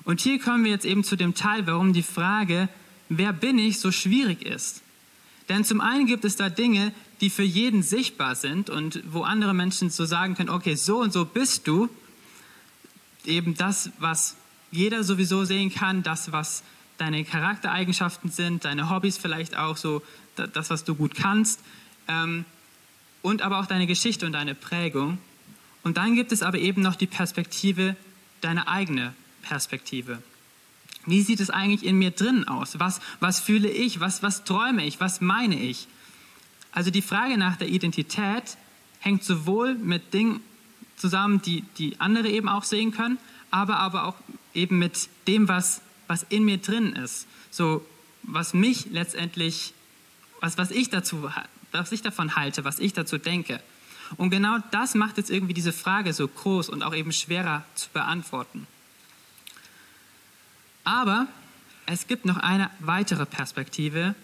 Und 0.04 0.20
hier 0.20 0.40
kommen 0.40 0.64
wir 0.64 0.70
jetzt 0.70 0.86
eben 0.86 1.04
zu 1.04 1.16
dem 1.16 1.34
Teil, 1.34 1.66
warum 1.66 1.92
die 1.92 2.02
Frage, 2.02 2.68
wer 3.08 3.32
bin 3.32 3.58
ich, 3.58 3.78
so 3.78 3.92
schwierig 3.92 4.42
ist. 4.42 4.82
Denn 5.48 5.64
zum 5.64 5.80
einen 5.80 6.06
gibt 6.06 6.24
es 6.24 6.36
da 6.36 6.48
Dinge, 6.48 6.92
die 7.20 7.30
für 7.30 7.42
jeden 7.42 7.82
sichtbar 7.82 8.34
sind 8.34 8.70
und 8.70 9.02
wo 9.06 9.22
andere 9.22 9.54
Menschen 9.54 9.90
so 9.90 10.04
sagen 10.04 10.34
können, 10.34 10.50
okay, 10.50 10.74
so 10.74 10.98
und 11.00 11.12
so 11.12 11.24
bist 11.24 11.66
du. 11.66 11.88
Eben 13.24 13.56
das, 13.56 13.90
was 13.98 14.36
jeder 14.70 15.02
sowieso 15.02 15.44
sehen 15.44 15.72
kann, 15.72 16.02
das, 16.02 16.32
was 16.32 16.62
deine 16.98 17.24
Charaktereigenschaften 17.24 18.30
sind, 18.30 18.64
deine 18.64 18.90
Hobbys 18.90 19.18
vielleicht 19.18 19.56
auch, 19.56 19.76
so 19.76 20.02
das, 20.36 20.70
was 20.70 20.84
du 20.84 20.94
gut 20.94 21.14
kannst. 21.14 21.60
Ähm, 22.08 22.44
und 23.22 23.42
aber 23.42 23.58
auch 23.58 23.66
deine 23.66 23.86
Geschichte 23.86 24.26
und 24.26 24.32
deine 24.32 24.54
Prägung. 24.54 25.18
Und 25.82 25.96
dann 25.96 26.14
gibt 26.14 26.32
es 26.32 26.42
aber 26.42 26.58
eben 26.58 26.82
noch 26.82 26.94
die 26.94 27.06
Perspektive, 27.06 27.96
deine 28.40 28.68
eigene 28.68 29.14
Perspektive. 29.42 30.22
Wie 31.06 31.22
sieht 31.22 31.40
es 31.40 31.50
eigentlich 31.50 31.84
in 31.84 31.98
mir 31.98 32.10
drin 32.10 32.46
aus? 32.46 32.78
Was, 32.78 33.00
was 33.20 33.40
fühle 33.40 33.68
ich? 33.68 34.00
Was, 34.00 34.22
was 34.22 34.44
träume 34.44 34.84
ich? 34.84 35.00
Was 35.00 35.20
meine 35.20 35.58
ich? 35.58 35.88
Also 36.76 36.90
die 36.90 37.00
Frage 37.00 37.38
nach 37.38 37.56
der 37.56 37.68
Identität 37.68 38.58
hängt 39.00 39.24
sowohl 39.24 39.76
mit 39.76 40.12
Dingen 40.12 40.40
zusammen, 40.96 41.40
die, 41.40 41.62
die 41.78 41.98
andere 42.02 42.28
eben 42.28 42.50
auch 42.50 42.64
sehen 42.64 42.90
können, 42.92 43.16
aber, 43.50 43.78
aber 43.78 44.04
auch 44.04 44.16
eben 44.52 44.78
mit 44.78 45.08
dem, 45.26 45.48
was, 45.48 45.80
was 46.06 46.26
in 46.28 46.44
mir 46.44 46.58
drin 46.58 46.92
ist. 46.92 47.26
So, 47.50 47.82
was 48.24 48.52
mich 48.52 48.90
letztendlich, 48.90 49.72
was, 50.42 50.58
was 50.58 50.70
ich 50.70 50.90
dazu, 50.90 51.30
was 51.72 51.92
ich 51.92 52.02
davon 52.02 52.36
halte, 52.36 52.62
was 52.64 52.78
ich 52.78 52.92
dazu 52.92 53.16
denke. 53.16 53.62
Und 54.18 54.28
genau 54.28 54.58
das 54.70 54.94
macht 54.94 55.16
jetzt 55.16 55.30
irgendwie 55.30 55.54
diese 55.54 55.72
Frage 55.72 56.12
so 56.12 56.28
groß 56.28 56.68
und 56.68 56.82
auch 56.82 56.94
eben 56.94 57.10
schwerer 57.10 57.64
zu 57.74 57.88
beantworten. 57.88 58.66
Aber 60.84 61.26
es 61.86 62.06
gibt 62.06 62.26
noch 62.26 62.36
eine 62.36 62.68
weitere 62.80 63.24
Perspektive, 63.24 64.14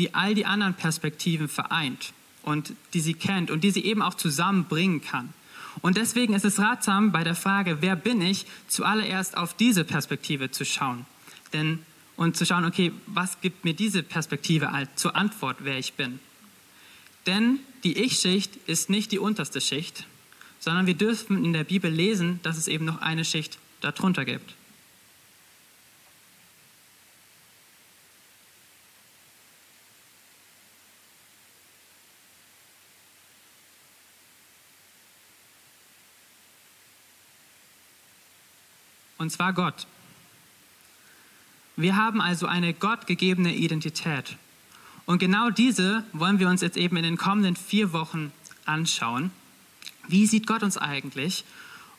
die 0.00 0.14
all 0.14 0.34
die 0.34 0.46
anderen 0.46 0.72
Perspektiven 0.72 1.46
vereint 1.46 2.14
und 2.42 2.72
die 2.94 3.00
sie 3.00 3.12
kennt 3.12 3.50
und 3.50 3.62
die 3.62 3.70
sie 3.70 3.84
eben 3.84 4.00
auch 4.00 4.14
zusammenbringen 4.14 5.02
kann. 5.02 5.34
Und 5.82 5.98
deswegen 5.98 6.32
ist 6.32 6.46
es 6.46 6.58
ratsam, 6.58 7.12
bei 7.12 7.22
der 7.22 7.34
Frage, 7.34 7.82
wer 7.82 7.96
bin 7.96 8.22
ich, 8.22 8.46
zuallererst 8.66 9.36
auf 9.36 9.52
diese 9.52 9.84
Perspektive 9.84 10.50
zu 10.50 10.64
schauen. 10.64 11.04
Denn, 11.52 11.80
und 12.16 12.34
zu 12.34 12.46
schauen, 12.46 12.64
okay, 12.64 12.92
was 13.06 13.42
gibt 13.42 13.66
mir 13.66 13.74
diese 13.74 14.02
Perspektive 14.02 14.70
zur 14.94 15.16
Antwort, 15.16 15.58
wer 15.60 15.78
ich 15.78 15.92
bin. 15.92 16.18
Denn 17.26 17.60
die 17.84 17.98
Ich-Schicht 17.98 18.56
ist 18.66 18.88
nicht 18.88 19.12
die 19.12 19.18
unterste 19.18 19.60
Schicht, 19.60 20.06
sondern 20.60 20.86
wir 20.86 20.94
dürfen 20.94 21.44
in 21.44 21.52
der 21.52 21.64
Bibel 21.64 21.90
lesen, 21.90 22.40
dass 22.42 22.56
es 22.56 22.68
eben 22.68 22.86
noch 22.86 23.02
eine 23.02 23.26
Schicht 23.26 23.58
darunter 23.82 24.24
gibt. 24.24 24.54
Und 39.20 39.30
zwar 39.30 39.52
Gott. 39.52 39.86
Wir 41.76 41.94
haben 41.94 42.20
also 42.20 42.46
eine 42.46 42.72
gottgegebene 42.72 43.54
Identität. 43.54 44.36
Und 45.04 45.18
genau 45.18 45.50
diese 45.50 46.04
wollen 46.12 46.38
wir 46.38 46.48
uns 46.48 46.62
jetzt 46.62 46.76
eben 46.76 46.96
in 46.96 47.02
den 47.02 47.16
kommenden 47.18 47.54
vier 47.54 47.92
Wochen 47.92 48.32
anschauen. 48.64 49.30
Wie 50.08 50.26
sieht 50.26 50.46
Gott 50.46 50.62
uns 50.62 50.78
eigentlich? 50.78 51.44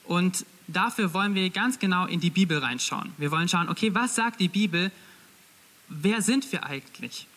Und 0.06 0.46
dafür 0.68 1.13
wollen 1.13 1.36
wir 1.36 1.50
ganz 1.51 1.78
genau 1.78 2.08
in 2.08 2.20
die 2.20 2.32
Bibel 2.32 2.58
reinschauen. 2.58 3.13
Wir 3.18 3.30
wollen 3.32 3.48
schauen, 3.48 3.70
okay, 3.70 3.94
was 3.94 4.16
sagt 4.16 4.40
die 4.40 4.48
Bibel? 4.48 4.92
Wer 5.90 6.22
sind 6.22 6.51
wir 6.51 6.66
eigentlich? 6.66 7.28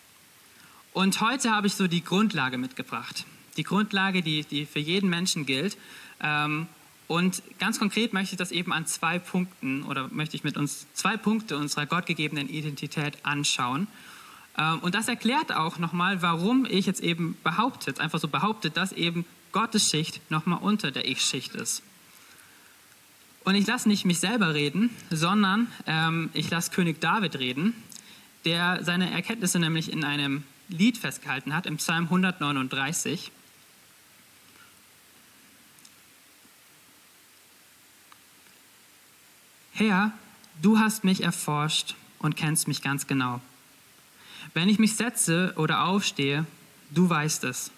Und 0.93 1.21
heute 1.21 1.51
habe 1.51 1.67
ich 1.67 1.75
so 1.75 1.87
die 1.87 2.03
Grundlage 2.03 2.57
mitgebracht. 2.57 3.25
Die 3.57 3.63
Grundlage, 3.63 4.23
die, 4.23 4.43
die 4.45 4.65
für 4.65 4.79
jeden 4.79 5.09
Menschen 5.09 5.45
gilt. 5.45 5.77
Ähm, 6.21 6.67
und 7.07 7.43
ganz 7.59 7.77
konkret 7.77 8.13
möchte 8.13 8.33
ich 8.33 8.37
das 8.37 8.51
eben 8.51 8.73
an 8.73 8.87
zwei 8.87 9.19
Punkten 9.19 9.83
oder 9.83 10.07
möchte 10.09 10.35
ich 10.35 10.43
mit 10.43 10.57
uns 10.57 10.87
zwei 10.93 11.17
Punkte 11.17 11.57
unserer 11.57 11.85
gottgegebenen 11.85 12.49
Identität 12.49 13.17
anschauen. 13.23 13.87
Ähm, 14.57 14.79
und 14.79 14.95
das 14.95 15.07
erklärt 15.07 15.53
auch 15.53 15.77
nochmal, 15.77 16.21
warum 16.21 16.65
ich 16.65 16.85
jetzt 16.85 17.01
eben 17.01 17.37
behaupte, 17.43 17.93
einfach 17.99 18.19
so 18.19 18.27
behauptet, 18.27 18.77
dass 18.77 18.91
eben 18.91 19.25
Gottes 19.51 19.89
Schicht 19.89 20.19
nochmal 20.31 20.59
unter 20.61 20.91
der 20.91 21.07
Ich-Schicht 21.07 21.55
ist. 21.55 21.83
Und 23.43 23.53
ich 23.53 23.67
lasse 23.67 23.87
nicht 23.87 24.05
mich 24.05 24.19
selber 24.19 24.55
reden, 24.55 24.89
sondern 25.11 25.67
ähm, 25.85 26.31
ich 26.33 26.49
lasse 26.49 26.71
König 26.71 26.99
David 26.99 27.37
reden, 27.37 27.75
der 28.43 28.83
seine 28.83 29.11
Erkenntnisse 29.11 29.59
nämlich 29.59 29.91
in 29.91 30.03
einem 30.03 30.43
Lied 30.67 30.97
festgehalten 30.97 31.53
hat, 31.53 31.67
im 31.67 31.77
Psalm 31.77 32.05
139. 32.05 33.31
Herr, 39.77 40.13
du 40.61 40.79
hast 40.79 41.03
mich 41.03 41.21
erforscht 41.21 41.95
und 42.19 42.37
kennst 42.37 42.69
mich 42.69 42.81
ganz 42.81 43.07
genau. 43.07 43.41
Wenn 44.53 44.69
ich 44.69 44.79
mich 44.79 44.95
setze 44.95 45.51
oder 45.57 45.83
aufstehe, 45.83 46.45
du 46.91 47.09
weißt 47.09 47.43
es. 47.43 47.71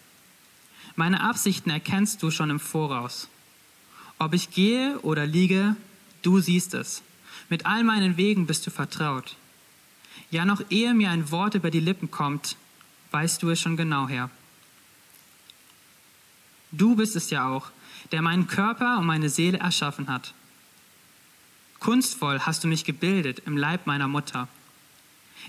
Meine 0.96 1.22
Absichten 1.22 1.72
erkennst 1.72 2.22
du 2.22 2.30
schon 2.30 2.52
im 2.52 2.60
Voraus. 2.60 3.30
Ob 4.20 4.36
ich 4.36 4.52
gehe 4.52 5.00
oder 5.00 5.26
liege, 5.26 5.76
du 6.22 6.40
siehst 6.40 6.76
es. 6.76 7.02
Mit 7.50 7.66
all 7.66 7.84
meinen 7.84 8.16
Wegen 8.16 8.46
bist 8.46 8.68
du 8.68 8.70
vertraut. 8.70 9.36
Ja, 10.30 10.46
noch 10.46 10.62
ehe 10.70 10.94
mir 10.94 11.10
ein 11.10 11.32
Wort 11.32 11.56
über 11.56 11.72
die 11.72 11.80
Lippen 11.80 12.12
kommt, 12.12 12.58
weißt 13.10 13.42
du 13.42 13.50
es 13.50 13.60
schon 13.60 13.76
genau 13.76 14.08
her. 14.08 14.30
Du 16.72 16.96
bist 16.96 17.16
es 17.16 17.32
ja 17.32 17.50
auch, 17.50 17.72
der 18.12 18.22
meinen 18.22 18.46
Körper 18.46 19.00
und 19.00 19.08
meine 19.08 19.30
Seele 19.30 19.58
erschaffen 19.58 20.10
hat. 20.10 20.36
Kunstvoll 21.80 22.40
hast 22.40 22.64
du 22.64 22.68
mich 22.68 22.86
gebildet 22.86 23.44
im 23.46 23.58
Leib 23.58 23.88
meiner 23.88 24.08
Mutter. 24.08 24.48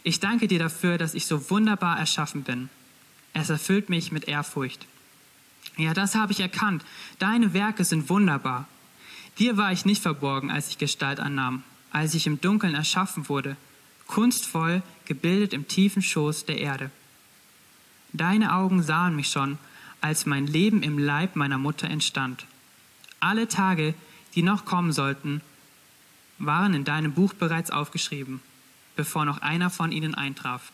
Ich 0.02 0.20
danke 0.20 0.47
dir 0.49 0.58
dafür, 0.58 0.99
dass 0.99 1.14
ich 1.14 1.26
so 1.26 1.50
wunderbar 1.50 1.99
erschaffen 1.99 2.42
bin. 2.42 2.68
Es 3.32 3.50
erfüllt 3.50 3.88
mich 3.88 4.12
mit 4.12 4.28
Ehrfurcht. 4.28 4.87
Ja, 5.76 5.94
das 5.94 6.14
habe 6.14 6.32
ich 6.32 6.40
erkannt. 6.40 6.85
Deine 7.18 7.54
Werke 7.54 7.85
sind 7.85 8.08
wunderbar. 8.08 8.66
Dir 9.38 9.56
war 9.56 9.73
ich 9.73 9.85
nicht 9.85 10.02
verborgen, 10.02 10.50
als 10.50 10.70
ich 10.70 10.78
Gestalt 10.78 11.20
annahm, 11.20 11.62
als 11.90 12.14
ich 12.14 12.26
im 12.26 12.40
Dunkeln 12.40 12.75
erschaffen 12.75 13.28
wurde, 13.28 13.56
kunstvoll 14.06 14.82
gebildet 15.04 15.52
im 15.52 15.68
tiefen 15.68 16.02
Schoß 16.02 16.47
der 16.47 16.58
Erde. 16.58 16.90
Deine 18.12 18.54
Augen 18.54 18.82
sahen 18.82 19.14
mich 19.14 19.28
schon, 19.28 19.58
als 20.00 20.26
mein 20.26 20.47
Leben 20.47 20.82
im 20.82 20.99
Leib 20.99 21.37
meiner 21.37 21.58
Mutter 21.58 21.88
entstand. 21.88 22.47
Alle 23.20 23.49
Tage, 23.49 23.94
die 24.35 24.42
noch 24.42 24.64
kommen 24.64 24.92
sollten, 24.92 25.40
waren 26.38 26.75
in 26.75 26.85
deinem 26.85 27.12
Buch 27.12 27.35
bereits 27.35 27.71
aufgeschrieben, 27.71 28.40
bevor 28.97 29.25
noch 29.25 29.42
einer 29.42 29.71
von 29.71 29.92
ihnen 29.92 30.14
eintraf. 30.14 30.73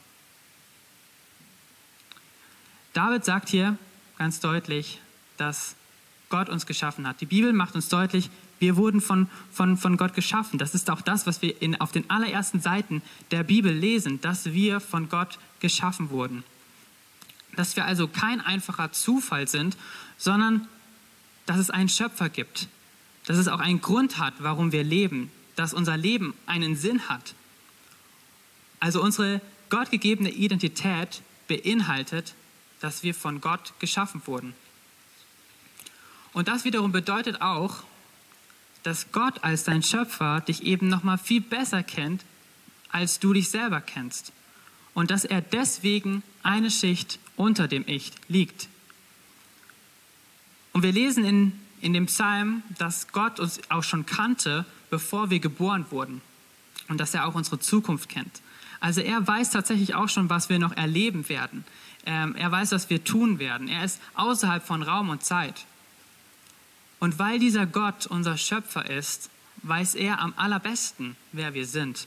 David 2.93 3.25
sagt 3.25 3.49
hier 3.49 3.77
ganz 4.19 4.41
deutlich, 4.41 5.01
dass 5.37 5.75
Gott 6.29 6.49
uns 6.49 6.67
geschaffen 6.67 7.07
hat. 7.07 7.21
Die 7.21 7.27
Bibel 7.27 7.53
macht 7.53 7.75
uns 7.75 7.89
deutlich, 7.89 8.31
wir 8.61 8.77
wurden 8.77 9.01
von, 9.01 9.29
von, 9.53 9.77
von 9.77 9.97
Gott 9.97 10.15
geschaffen. 10.15 10.59
Das 10.59 10.75
ist 10.75 10.89
auch 10.91 11.01
das, 11.01 11.27
was 11.27 11.43
wir 11.43 11.61
in, 11.61 11.81
auf 11.81 11.93
den 11.93 12.09
allerersten 12.09 12.61
Seiten 12.61 13.03
der 13.31 13.43
Bibel 13.43 13.73
lesen, 13.73 14.21
dass 14.21 14.47
wir 14.47 14.81
von 14.81 15.09
Gott 15.09 15.39
geschaffen 15.61 16.11
wurden. 16.11 16.45
Dass 17.57 17.77
wir 17.77 17.85
also 17.85 18.09
kein 18.09 18.41
einfacher 18.41 18.93
Zufall 18.93 19.49
sind, 19.49 19.77
sondern 20.17 20.67
dass 21.47 21.59
es 21.59 21.71
einen 21.71 21.89
Schöpfer 21.89 22.29
gibt. 22.29 22.69
Dass 23.27 23.39
es 23.39 23.49
auch 23.49 23.61
einen 23.61 23.81
Grund 23.81 24.19
hat, 24.19 24.35
warum 24.39 24.73
wir 24.73 24.85
leben. 24.85 25.31
Dass 25.57 25.75
unser 25.75 25.97
Leben 25.97 26.35
einen 26.47 26.77
Sinn 26.77 27.09
hat. 27.09 27.35
Also 28.81 29.03
unsere 29.03 29.41
gottgegebene 29.71 30.31
Identität 30.31 31.23
beinhaltet, 31.49 32.35
dass 32.81 33.03
wir 33.03 33.15
von 33.15 33.41
Gott 33.41 33.73
geschaffen 33.79 34.23
wurden. 34.27 34.55
Und 36.33 36.49
das 36.49 36.65
wiederum 36.65 36.93
bedeutet 36.93 37.41
auch, 37.41 37.85
dass 38.83 39.11
Gott 39.13 39.43
als 39.43 39.65
dein 39.65 39.83
Schöpfer 39.83 40.41
dich 40.41 40.63
eben 40.63 40.89
noch 40.89 41.03
mal 41.03 41.17
viel 41.17 41.41
besser 41.41 41.83
kennt, 41.83 42.25
als 42.91 43.19
du 43.19 43.33
dich 43.33 43.49
selber 43.49 43.81
kennst. 43.81 44.33
Und 44.93 45.11
dass 45.11 45.25
er 45.25 45.41
deswegen 45.41 46.23
eine 46.43 46.71
Schicht 46.71 47.19
unter 47.37 47.67
dem 47.67 47.85
Ich 47.87 48.13
liegt. 48.29 48.69
Und 50.73 50.83
wir 50.83 50.93
lesen 50.93 51.25
in, 51.25 51.59
in 51.81 51.95
dem 51.95 52.07
Psalm, 52.07 52.63
dass 52.79 53.09
Gott 53.09 53.41
uns 53.41 53.61
auch 53.71 53.83
schon 53.83 54.07
kannte, 54.07 54.67
bevor 54.95 55.29
wir 55.29 55.41
geboren 55.41 55.87
wurden. 55.91 56.21
Und 56.87 57.01
dass 57.01 57.15
er 57.15 57.27
auch 57.27 57.35
unsere 57.35 57.59
Zukunft 57.59 58.09
kennt. 58.09 58.41
Also 58.79 59.01
er 59.01 59.27
weiß 59.27 59.51
tatsächlich 59.51 59.97
auch 59.97 60.09
schon, 60.09 60.31
was 60.31 60.49
wir 60.49 60.61
noch 60.61 60.77
erleben 60.77 61.29
werden. 61.29 61.65
Ähm, 62.07 62.37
er 62.37 62.53
weiß, 62.53 62.71
was 62.71 62.91
wir 62.91 63.03
tun 63.03 63.41
werden. 63.41 63.67
Er 63.67 63.85
ist 63.85 64.01
außerhalb 64.15 64.65
von 64.65 64.85
Raum 64.85 65.09
und 65.09 65.25
Zeit. 65.25 65.67
Und 67.01 67.19
weil 67.19 67.41
dieser 67.41 67.67
Gott 67.67 68.07
unser 68.07 68.37
Schöpfer 68.37 68.89
ist, 68.89 69.31
weiß 69.63 69.97
er 69.97 70.21
am 70.21 70.33
allerbesten, 70.37 71.17
wer 71.33 71.55
wir 71.55 71.67
sind. 71.67 72.07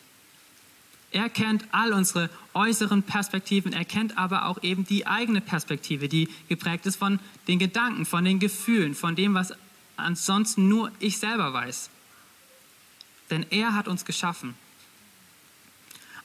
Er 1.12 1.28
kennt 1.28 1.66
all 1.72 1.92
unsere 1.92 2.30
äußeren 2.54 3.04
Perspektiven, 3.04 3.74
er 3.74 3.86
kennt 3.86 4.18
aber 4.18 4.46
auch 4.46 4.64
eben 4.64 4.86
die 4.86 5.08
eigene 5.08 5.42
Perspektive, 5.42 6.08
die 6.08 6.30
geprägt 6.48 6.86
ist 6.86 6.96
von 6.96 7.20
den 7.50 7.60
Gedanken, 7.60 8.06
von 8.06 8.24
den 8.24 8.40
Gefühlen, 8.40 8.96
von 8.96 9.16
dem, 9.16 9.34
was 9.34 9.54
ansonsten 9.98 10.70
nur 10.70 10.92
ich 11.00 11.18
selber 11.18 11.52
weiß. 11.52 11.90
Denn 13.30 13.46
er 13.50 13.74
hat 13.74 13.88
uns 13.88 14.06
geschaffen. 14.06 14.56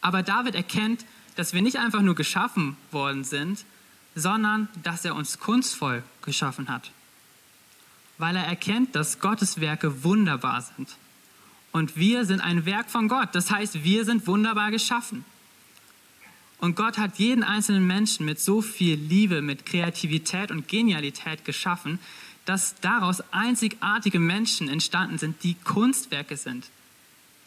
Aber 0.00 0.22
David 0.22 0.54
erkennt, 0.54 1.04
dass 1.36 1.52
wir 1.52 1.62
nicht 1.62 1.76
einfach 1.78 2.02
nur 2.02 2.14
geschaffen 2.14 2.76
worden 2.90 3.24
sind, 3.24 3.64
sondern 4.14 4.68
dass 4.82 5.04
er 5.04 5.14
uns 5.14 5.38
kunstvoll 5.38 6.02
geschaffen 6.22 6.68
hat 6.68 6.90
weil 8.22 8.36
er 8.36 8.44
erkennt, 8.44 8.94
dass 8.94 9.18
Gottes 9.18 9.60
Werke 9.60 10.04
wunderbar 10.04 10.62
sind. 10.62 10.96
Und 11.72 11.96
wir 11.96 12.24
sind 12.24 12.40
ein 12.40 12.64
Werk 12.66 12.88
von 12.88 13.08
Gott. 13.08 13.30
Das 13.32 13.50
heißt, 13.50 13.82
wir 13.82 14.04
sind 14.04 14.28
wunderbar 14.28 14.70
geschaffen. 14.70 15.24
Und 16.58 16.76
Gott 16.76 16.98
hat 16.98 17.18
jeden 17.18 17.42
einzelnen 17.42 17.84
Menschen 17.84 18.24
mit 18.24 18.38
so 18.38 18.62
viel 18.62 18.96
Liebe, 18.96 19.42
mit 19.42 19.66
Kreativität 19.66 20.52
und 20.52 20.68
Genialität 20.68 21.44
geschaffen, 21.44 21.98
dass 22.44 22.76
daraus 22.80 23.22
einzigartige 23.32 24.20
Menschen 24.20 24.68
entstanden 24.68 25.18
sind, 25.18 25.42
die 25.42 25.54
Kunstwerke 25.54 26.36
sind. 26.36 26.70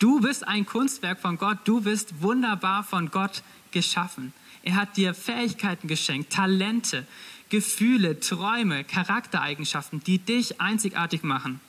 Du 0.05 0.21
bist 0.21 0.47
ein 0.47 0.67
Kunstwerk 0.67 1.19
von 1.19 1.39
Gott, 1.39 1.57
du 1.63 1.81
bist 1.81 2.21
wunderbar 2.21 2.83
von 2.83 3.09
Gott 3.09 3.41
geschaffen. 3.71 4.33
Er 4.61 4.75
hat 4.75 4.97
dir 4.97 5.15
Fähigkeiten 5.15 5.87
geschenkt, 5.87 6.31
Talente, 6.31 7.07
Gefühle, 7.49 8.19
Träume, 8.19 8.83
Charaktereigenschaften, 8.83 10.03
die 10.03 10.19
dich 10.19 10.61
einzigartig 10.61 11.23
machen, 11.23 11.59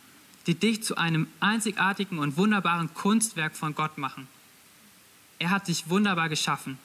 die 0.47 0.55
dich 0.55 0.83
zu 0.83 0.99
einem 0.99 1.28
einzigartigen 1.40 2.19
und 2.19 2.37
wunderbaren 2.37 2.93
Kunstwerk 2.93 3.57
von 3.57 3.75
Gott 3.75 3.96
machen. 3.96 4.29
Er 5.38 5.49
hat 5.49 5.68
dich 5.68 5.88
wunderbar 5.88 6.29
geschaffen. 6.29 6.77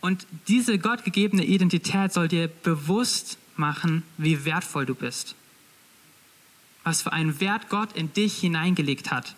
Und 0.00 0.24
diese 0.46 0.78
gottgegebene 0.78 1.44
Identität 1.44 2.12
soll 2.12 2.28
dir 2.28 2.46
bewusst 2.46 3.38
machen, 3.56 4.04
wie 4.18 4.44
wertvoll 4.44 4.86
du 4.86 4.94
bist. 4.94 5.34
Was 6.86 7.02
für 7.02 7.12
einen 7.12 7.40
Wert 7.40 7.68
Gott 7.68 7.94
in 7.94 8.12
dich 8.12 8.38
hineingelegt 8.38 9.10
hat. 9.10 9.34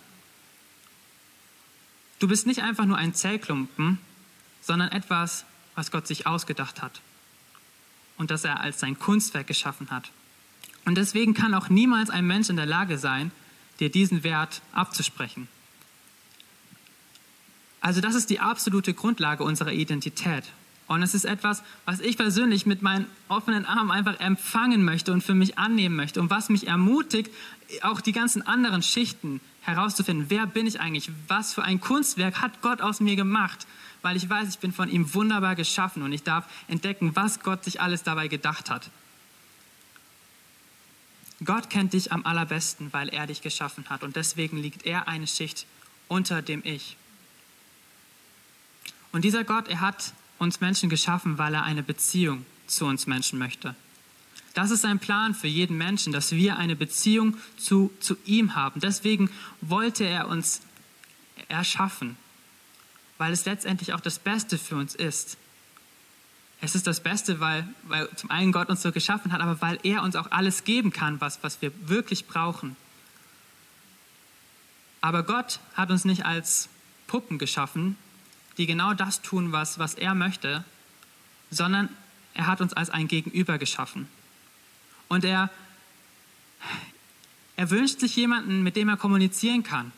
Du 2.19 2.29
bist 2.29 2.47
nicht 2.47 2.63
einfach 2.63 2.85
nur 2.85 2.99
ein 2.99 3.15
Zellklumpen, 3.15 3.99
sondern 4.61 4.91
etwas, 4.91 5.47
was 5.75 5.91
Gott 5.91 6.07
sich 6.07 6.27
ausgedacht 6.27 6.83
hat 6.83 7.01
und 8.19 8.31
das 8.31 8.45
er 8.45 8.61
als 8.61 8.81
sein 8.81 8.99
Kunstwerk 8.99 9.47
geschaffen 9.47 9.91
hat. 9.91 10.11
Und 10.85 10.99
deswegen 10.99 11.33
kann 11.33 11.55
auch 11.55 11.71
niemals 11.71 12.11
ein 12.11 12.27
Mensch 12.27 12.51
in 12.51 12.57
der 12.57 12.67
Lage 12.67 12.99
sein, 12.99 13.31
dir 13.81 13.91
diesen 13.91 14.25
Wert 14.25 14.61
abzusprechen. 14.73 15.49
Also 17.81 18.03
das 18.03 18.15
ist 18.15 18.29
die 18.29 18.41
absolute 18.41 18.93
Grundlage 18.93 19.43
unserer 19.43 19.73
Identität. 19.73 20.45
Und 20.89 21.03
es 21.03 21.15
ist 21.15 21.25
etwas, 21.25 21.63
was 21.85 22.01
ich 22.01 22.17
persönlich 22.17 22.67
mit 22.67 22.83
meinen 22.83 23.07
offenen 23.29 23.67
Armen 23.67 23.91
einfach 23.91 24.19
empfangen 24.21 24.85
möchte 24.85 25.13
und 25.13 25.23
für 25.23 25.35
mich 25.35 25.59
annehmen 25.59 25.95
möchte 25.95 26.21
und 26.21 26.31
was 26.31 26.49
mich 26.49 26.67
ermutigt, 26.67 27.31
auch 27.83 28.01
die 28.01 28.13
ganzen 28.13 28.47
anderen 28.47 28.83
Schichten 28.83 29.41
herauszufinden. 29.61 30.27
Wer 30.31 30.47
bin 30.47 30.67
ich 30.67 30.81
eigentlich? 30.81 31.11
Was 31.29 31.53
für 31.53 31.63
ein 31.63 31.81
Kunstwerk 31.81 32.41
hat 32.41 32.63
Gott 32.63 32.81
aus 32.81 33.01
mir 33.01 33.17
gemacht? 33.17 33.67
weil 34.03 34.17
ich 34.17 34.29
weiß, 34.29 34.49
ich 34.49 34.59
bin 34.59 34.73
von 34.73 34.89
ihm 34.89 35.13
wunderbar 35.15 35.55
geschaffen 35.55 36.03
und 36.03 36.13
ich 36.13 36.23
darf 36.23 36.45
entdecken, 36.69 37.17
was 37.17 37.41
Gott 37.41 37.65
sich 37.65 37.81
alles 37.81 38.03
dabei 38.03 38.29
gedacht 38.29 38.71
hat. 38.71 38.91
Gott 41.45 41.71
kennt 41.71 41.93
dich 41.93 42.13
am 42.13 42.27
allerbesten, 42.27 42.93
weil 42.93 43.09
er 43.09 43.27
dich 43.27 43.43
geschaffen 43.43 43.89
hat 43.89 44.03
und 44.03 44.17
deswegen 44.17 44.57
liegt 44.57 44.85
er 44.85 45.09
eine 45.09 45.27
Schicht 45.27 45.67
unter 46.09 46.43
dem 46.43 46.63
Ich. 46.65 46.97
Und 49.13 49.25
dieser 49.25 49.45
Gott, 49.45 49.69
er 49.69 49.81
hat 49.81 50.13
uns 50.39 50.61
Menschen 50.61 50.89
geschaffen, 50.89 51.39
weil 51.39 51.55
er 51.55 51.65
eine 51.65 51.83
Beziehung 51.83 52.45
zu 52.67 52.87
uns 52.87 53.07
Menschen 53.07 53.39
möchte. 53.39 53.75
Das 54.55 54.71
ist 54.71 54.83
sein 54.83 54.99
Plan 54.99 55.35
für 55.35 55.47
jeden 55.47 55.77
Menschen, 55.77 56.13
dass 56.13 56.33
wir 56.33 56.57
eine 56.57 56.77
Beziehung 56.77 57.37
zu, 57.57 57.93
zu 58.01 58.17
ihm 58.25 58.55
haben. 58.55 58.81
Deswegen 58.81 59.31
wollte 59.61 60.05
er 60.05 60.29
uns 60.29 60.63
erschaffen 61.49 62.17
weil 63.19 63.33
es 63.33 63.45
letztendlich 63.45 63.93
auch 63.93 64.01
das 64.01 64.19
Beste 64.19 64.57
für 64.57 64.77
uns 64.77 64.95
ist. 64.95 65.37
Es 66.61 66.75
ist 66.75 66.87
das 66.87 67.01
Beste, 67.01 67.41
weil, 67.41 67.69
weil 67.83 68.09
zum 68.17 68.31
einen 68.31 68.53
Gott 68.53 68.69
uns 68.69 68.83
so 68.83 68.91
geschaffen 68.91 69.33
hat, 69.33 69.41
aber 69.41 69.61
weil 69.61 69.79
er 69.83 70.03
uns 70.03 70.17
auch 70.17 70.31
alles 70.31 70.65
geben 70.65 70.93
kann, 70.93 71.21
was, 71.21 71.43
was 71.43 71.61
wir 71.61 71.73
wirklich 71.89 72.27
brauchen. 72.27 72.77
Aber 75.01 75.23
Gott 75.23 75.61
hat 75.75 75.91
uns 75.91 76.05
nicht 76.05 76.25
als 76.25 76.69
Puppen 77.07 77.39
geschaffen, 77.39 77.97
die 78.59 78.67
genau 78.67 78.93
das 78.93 79.23
tun, 79.23 79.53
was, 79.53 79.79
was 79.79 79.95
er 79.95 80.15
möchte, 80.15 80.65
sondern 81.51 81.89
er 82.35 82.47
hat 82.47 82.61
uns 82.61 82.73
als 82.73 82.91
ein 82.91 83.09
Gegenüber 83.09 83.59
geschaffen. 83.59 84.09
Und 85.09 85.25
er, 85.25 85.51
er 87.57 87.71
wünscht 87.71 88.01
sich 88.01 88.15
jemanden, 88.17 88.63
mit 88.63 88.77
dem 88.77 88.89
er 88.89 88.97
kommunizieren 88.97 89.63
kann, 89.63 89.93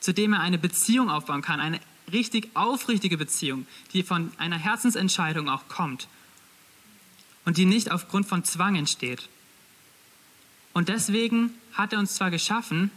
zu 0.00 0.12
dem 0.12 0.32
er 0.34 0.40
eine 0.40 0.58
Beziehung 0.58 1.08
aufbauen 1.10 1.42
kann, 1.42 1.60
eine 1.60 1.80
richtig 2.12 2.50
aufrichtige 2.54 3.16
Beziehung, 3.16 3.66
die 3.92 4.02
von 4.02 4.30
einer 4.38 4.58
Herzensentscheidung 4.58 5.48
auch 5.48 5.68
kommt 5.68 6.08
und 7.44 7.56
die 7.56 7.64
nicht 7.64 7.90
aufgrund 7.90 8.26
von 8.26 8.44
Zwang 8.44 8.76
entsteht. 8.76 9.28
Und 10.72 10.88
deswegen 10.88 11.54
hat 11.72 11.92
er 11.92 11.98
uns 11.98 12.14
zwar 12.16 12.30
geschaffen, 12.30 12.90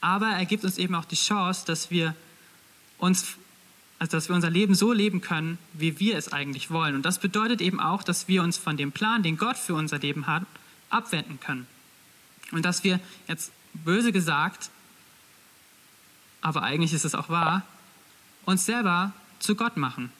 aber 0.00 0.28
er 0.28 0.44
gibt 0.46 0.64
uns 0.64 0.78
eben 0.78 0.94
auch 0.94 1.04
die 1.04 1.16
Chance, 1.16 1.64
dass 1.66 1.90
wir 1.90 2.14
uns, 2.98 3.36
also 4.00 4.16
dass 4.16 4.28
wir 4.28 4.34
unser 4.34 4.48
Leben 4.48 4.74
so 4.74 4.92
leben 4.92 5.20
können, 5.20 5.58
wie 5.74 6.00
wir 6.00 6.16
es 6.16 6.32
eigentlich 6.32 6.70
wollen. 6.70 6.94
Und 6.94 7.02
das 7.02 7.18
bedeutet 7.18 7.60
eben 7.60 7.78
auch, 7.78 8.02
dass 8.02 8.28
wir 8.28 8.42
uns 8.42 8.56
von 8.56 8.78
dem 8.78 8.92
Plan, 8.92 9.22
den 9.22 9.36
Gott 9.36 9.58
für 9.58 9.74
unser 9.74 9.98
Leben 9.98 10.26
hat, 10.26 10.42
abwenden 10.88 11.38
können. 11.38 11.66
Und 12.50 12.64
dass 12.64 12.82
wir 12.82 12.98
jetzt 13.28 13.52
böse 13.74 14.10
gesagt, 14.10 14.70
aber 16.40 16.62
eigentlich 16.62 16.94
ist 16.94 17.04
es 17.04 17.14
auch 17.14 17.28
wahr, 17.28 17.62
uns 18.46 18.64
selber 18.64 19.12
zu 19.38 19.54
Gott 19.54 19.76
machen. 19.76 20.10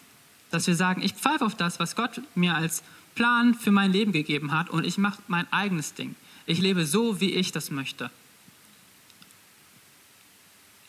Dass 0.51 0.67
wir 0.67 0.77
sagen, 0.77 1.01
ich 1.03 1.15
pfeife 1.15 1.47
auf 1.47 1.55
das, 1.55 1.81
was 1.81 1.97
Gott 1.97 2.21
mir 2.35 2.55
als 2.55 2.83
Plan 3.15 3.55
für 3.55 3.71
mein 3.71 3.93
Leben 3.93 4.13
gegeben 4.13 4.53
hat 4.53 4.69
und 4.69 4.85
ich 4.85 4.99
mache 4.99 5.23
mein 5.27 5.51
eigenes 5.51 5.95
Ding. 5.95 6.17
Ich 6.45 6.61
lebe 6.61 6.85
so, 6.85 7.19
wie 7.23 7.33
ich 7.33 7.51
das 7.51 7.71
möchte. 7.71 8.11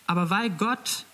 Aber 0.08 0.30
weil 0.30 0.50
Gott 0.50 1.06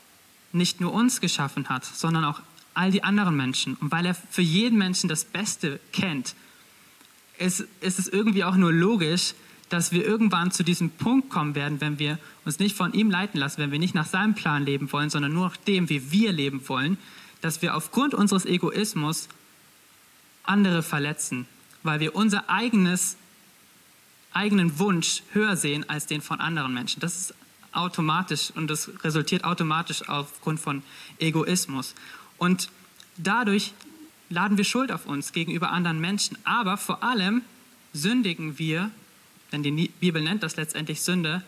nicht 0.51 0.81
nur 0.81 0.93
uns 0.93 1.21
geschaffen 1.21 1.69
hat, 1.69 1.86
sondern 1.86 2.25
auch 2.25 2.41
all 2.73 2.91
die 2.91 3.03
anderen 3.03 3.36
Menschen 3.36 3.75
und 3.75 3.91
weil 3.91 4.05
er 4.05 4.13
für 4.13 4.41
jeden 4.41 4.77
Menschen 4.77 5.10
das 5.10 5.25
Beste 5.25 5.79
kennt, 5.91 6.36
ist, 7.39 7.65
ist 7.81 7.99
es 7.99 8.07
irgendwie 8.07 8.43
auch 8.43 8.55
nur 8.55 8.71
logisch, 8.71 9.33
dass 9.69 9.91
wir 9.91 10.05
irgendwann 10.05 10.51
zu 10.51 10.63
diesem 10.63 10.89
Punkt 10.91 11.29
kommen 11.29 11.55
werden, 11.55 11.81
wenn 11.81 11.99
wir 11.99 12.19
uns 12.45 12.60
nicht 12.60 12.75
von 12.75 12.93
ihm 12.93 13.12
leiten 13.12 13.39
lassen, 13.39 13.60
wenn 13.60 13.71
wir 13.71 13.79
nicht 13.79 13.95
nach 13.95 14.05
seinem 14.05 14.33
Plan 14.33 14.65
leben 14.65 14.91
wollen, 14.91 15.10
sondern 15.10 15.33
nur 15.33 15.47
nach 15.47 15.57
dem, 15.57 15.89
wie 15.89 16.12
wir 16.12 16.31
leben 16.31 16.67
wollen, 16.69 16.97
dass 17.41 17.62
wir 17.62 17.75
aufgrund 17.75 18.13
unseres 18.13 18.45
Egoismus 18.45 19.27
andere 20.43 20.83
verletzen, 20.83 21.47
weil 21.83 21.99
wir 21.99 22.15
unser 22.15 22.49
eigenes, 22.49 23.17
eigenen 24.31 24.79
Wunsch 24.79 25.23
höher 25.33 25.57
sehen 25.57 25.88
als 25.89 26.05
den 26.05 26.21
von 26.21 26.39
anderen 26.39 26.73
Menschen. 26.73 27.01
Das 27.01 27.17
ist 27.17 27.33
automatisch 27.71 28.51
und 28.56 28.67
das 28.67 28.89
resultiert 29.03 29.43
automatisch 29.43 30.08
aufgrund 30.08 30.60
von 30.60 30.84
Egoismus. 31.19 31.95
Und 32.38 32.69
dadurch 33.17 33.73
laden 34.30 34.58
wir 34.58 34.63
Schuld 34.63 34.91
auf 34.91 35.06
uns 35.06 35.32
gegenüber 35.32 35.71
anderen 35.71 35.99
Menschen. 35.99 36.38
Aber 36.43 36.77
vor 36.77 37.03
allem 37.03 37.41
sündigen 37.93 38.58
wir, 38.60 38.91
denn 39.51 39.63
die 39.63 39.89
Bibel 39.99 40.21
nennt 40.21 40.43
das 40.43 40.56
letztendlich 40.56 41.01
Sünde, 41.01 41.43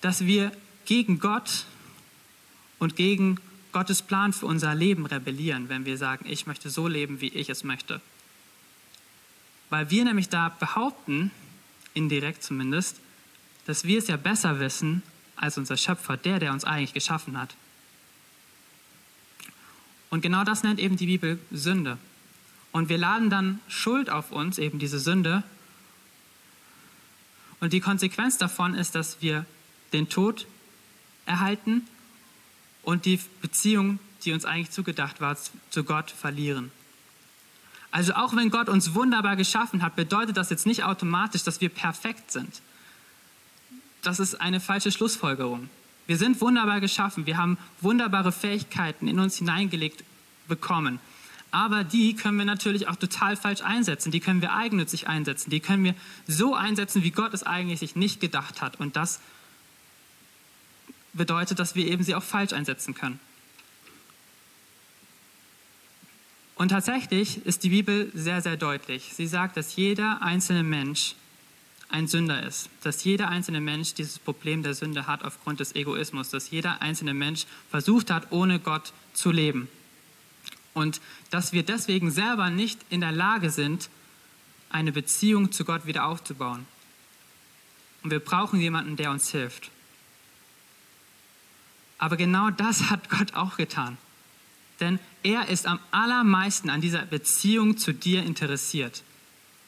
dass 0.00 0.26
wir 0.26 0.52
gegen 0.86 1.18
Gott 1.18 1.66
und 2.78 2.96
gegen 2.96 3.38
Gottes 3.72 4.02
Plan 4.02 4.32
für 4.32 4.46
unser 4.46 4.74
Leben 4.74 5.06
rebellieren, 5.06 5.68
wenn 5.68 5.84
wir 5.84 5.96
sagen, 5.96 6.26
ich 6.28 6.46
möchte 6.46 6.70
so 6.70 6.88
leben, 6.88 7.20
wie 7.20 7.28
ich 7.28 7.48
es 7.48 7.62
möchte. 7.62 8.00
Weil 9.68 9.90
wir 9.90 10.04
nämlich 10.04 10.28
da 10.28 10.48
behaupten, 10.48 11.30
indirekt 11.94 12.42
zumindest, 12.42 12.96
dass 13.66 13.84
wir 13.84 13.98
es 13.98 14.08
ja 14.08 14.16
besser 14.16 14.58
wissen 14.58 15.02
als 15.40 15.56
unser 15.56 15.76
Schöpfer, 15.76 16.16
der, 16.16 16.38
der 16.38 16.52
uns 16.52 16.64
eigentlich 16.64 16.92
geschaffen 16.92 17.38
hat. 17.38 17.56
Und 20.10 20.20
genau 20.20 20.44
das 20.44 20.62
nennt 20.62 20.78
eben 20.78 20.96
die 20.96 21.06
Bibel 21.06 21.38
Sünde. 21.50 21.96
Und 22.72 22.88
wir 22.88 22.98
laden 22.98 23.30
dann 23.30 23.60
Schuld 23.66 24.10
auf 24.10 24.32
uns, 24.32 24.58
eben 24.58 24.78
diese 24.78 25.00
Sünde. 25.00 25.42
Und 27.60 27.72
die 27.72 27.80
Konsequenz 27.80 28.36
davon 28.36 28.74
ist, 28.74 28.94
dass 28.94 29.22
wir 29.22 29.46
den 29.92 30.08
Tod 30.08 30.46
erhalten 31.26 31.86
und 32.82 33.06
die 33.06 33.18
Beziehung, 33.40 33.98
die 34.24 34.32
uns 34.32 34.44
eigentlich 34.44 34.70
zugedacht 34.70 35.20
war, 35.20 35.36
zu 35.70 35.84
Gott 35.84 36.10
verlieren. 36.10 36.70
Also 37.90 38.12
auch 38.14 38.36
wenn 38.36 38.50
Gott 38.50 38.68
uns 38.68 38.94
wunderbar 38.94 39.36
geschaffen 39.36 39.82
hat, 39.82 39.96
bedeutet 39.96 40.36
das 40.36 40.50
jetzt 40.50 40.66
nicht 40.66 40.84
automatisch, 40.84 41.42
dass 41.44 41.60
wir 41.60 41.70
perfekt 41.70 42.30
sind. 42.30 42.60
Das 44.02 44.20
ist 44.20 44.40
eine 44.40 44.60
falsche 44.60 44.90
Schlussfolgerung. 44.92 45.68
Wir 46.06 46.16
sind 46.16 46.40
wunderbar 46.40 46.80
geschaffen, 46.80 47.26
wir 47.26 47.36
haben 47.36 47.58
wunderbare 47.80 48.32
Fähigkeiten 48.32 49.06
in 49.06 49.20
uns 49.20 49.36
hineingelegt 49.36 50.04
bekommen. 50.48 50.98
Aber 51.52 51.84
die 51.84 52.14
können 52.14 52.38
wir 52.38 52.44
natürlich 52.44 52.88
auch 52.88 52.96
total 52.96 53.36
falsch 53.36 53.62
einsetzen. 53.62 54.12
Die 54.12 54.20
können 54.20 54.40
wir 54.40 54.54
eigennützig 54.54 55.08
einsetzen. 55.08 55.50
Die 55.50 55.60
können 55.60 55.82
wir 55.82 55.94
so 56.26 56.54
einsetzen, 56.54 57.02
wie 57.02 57.10
Gott 57.10 57.34
es 57.34 57.42
eigentlich 57.42 57.80
sich 57.80 57.96
nicht 57.96 58.20
gedacht 58.20 58.62
hat. 58.62 58.78
Und 58.78 58.96
das 58.96 59.20
bedeutet, 61.12 61.58
dass 61.58 61.74
wir 61.74 61.86
eben 61.86 62.04
sie 62.04 62.14
auch 62.14 62.22
falsch 62.22 62.52
einsetzen 62.52 62.94
können. 62.94 63.18
Und 66.54 66.68
tatsächlich 66.68 67.44
ist 67.46 67.64
die 67.64 67.70
Bibel 67.70 68.12
sehr, 68.14 68.42
sehr 68.42 68.56
deutlich. 68.56 69.12
Sie 69.14 69.26
sagt, 69.26 69.56
dass 69.56 69.76
jeder 69.76 70.22
einzelne 70.22 70.62
Mensch 70.62 71.14
ein 71.90 72.06
Sünder 72.06 72.42
ist, 72.42 72.70
dass 72.82 73.04
jeder 73.04 73.28
einzelne 73.28 73.60
Mensch 73.60 73.94
dieses 73.94 74.18
Problem 74.18 74.62
der 74.62 74.74
Sünde 74.74 75.06
hat 75.06 75.24
aufgrund 75.24 75.60
des 75.60 75.74
Egoismus, 75.74 76.30
dass 76.30 76.50
jeder 76.50 76.80
einzelne 76.82 77.14
Mensch 77.14 77.46
versucht 77.70 78.10
hat, 78.10 78.30
ohne 78.30 78.60
Gott 78.60 78.92
zu 79.12 79.30
leben. 79.30 79.68
Und 80.72 81.00
dass 81.30 81.52
wir 81.52 81.64
deswegen 81.64 82.10
selber 82.10 82.50
nicht 82.50 82.80
in 82.90 83.00
der 83.00 83.12
Lage 83.12 83.50
sind, 83.50 83.90
eine 84.70 84.92
Beziehung 84.92 85.50
zu 85.52 85.64
Gott 85.64 85.86
wieder 85.86 86.06
aufzubauen. 86.06 86.66
Und 88.02 88.10
wir 88.10 88.20
brauchen 88.20 88.60
jemanden, 88.60 88.96
der 88.96 89.10
uns 89.10 89.30
hilft. 89.30 89.70
Aber 91.98 92.16
genau 92.16 92.50
das 92.50 92.88
hat 92.88 93.10
Gott 93.10 93.34
auch 93.34 93.56
getan. 93.56 93.98
Denn 94.78 94.98
er 95.22 95.48
ist 95.48 95.66
am 95.66 95.78
allermeisten 95.90 96.70
an 96.70 96.80
dieser 96.80 97.04
Beziehung 97.04 97.76
zu 97.76 97.92
dir 97.92 98.22
interessiert. 98.22 99.02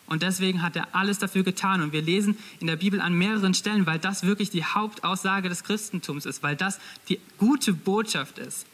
Und 0.06 0.22
deswegen 0.22 0.62
hat 0.62 0.76
er 0.76 0.94
alles 0.94 1.18
dafür 1.18 1.42
getan. 1.42 1.80
Und 1.80 1.92
wir 1.92 2.02
lesen 2.02 2.36
in 2.60 2.66
der 2.66 2.76
Bibel 2.76 3.00
an 3.00 3.14
mehreren 3.14 3.54
Stellen, 3.54 3.86
weil 3.86 3.98
das 3.98 4.24
wirklich 4.24 4.50
die 4.50 4.64
Hauptaussage 4.64 5.48
des 5.48 5.64
Christentums 5.64 6.26
ist, 6.26 6.42
weil 6.42 6.56
das 6.56 6.78
die 7.08 7.18
gute 7.38 7.72
Botschaft 7.72 8.38
ist. 8.38 8.66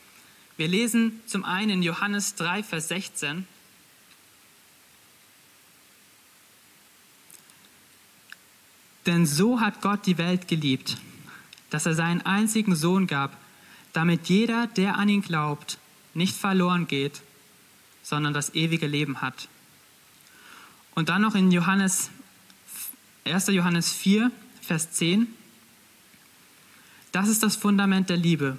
Wir 0.57 0.67
lesen 0.67 1.21
zum 1.27 1.45
einen 1.45 1.71
in 1.71 1.83
Johannes 1.83 2.35
3, 2.35 2.65
Vers 2.65 2.89
16. 2.89 3.47
Denn 9.07 9.25
so 9.25 9.61
hat 9.61 9.81
Gott 9.81 10.05
die 10.05 10.19
Welt 10.19 10.49
geliebt, 10.49 10.99
dass 11.71 11.87
er 11.87 11.95
seinen 11.95 12.23
einzigen 12.23 12.75
Sohn 12.75 13.07
gab, 13.07 13.37
damit 13.93 14.29
jeder, 14.29 14.67
der 14.67 14.97
an 14.97 15.09
ihn 15.09 15.23
glaubt, 15.23 15.79
nicht 16.13 16.37
verloren 16.37 16.89
geht, 16.89 17.23
sondern 18.03 18.35
das 18.35 18.55
ewige 18.55 18.87
Leben 18.87 19.21
hat. 19.21 19.49
Und 20.99 21.11
dann 21.11 21.23
noch 21.23 21.37
in 21.37 21.53
Johannes, 21.53 22.11
1. 23.25 23.47
Johannes 23.47 23.93
4, 23.93 24.33
Vers 24.61 24.91
10. 24.91 25.29
Das 27.13 27.29
ist 27.29 27.45
das 27.45 27.55
Fundament 27.55 28.11
der 28.11 28.17
Liebe. 28.17 28.59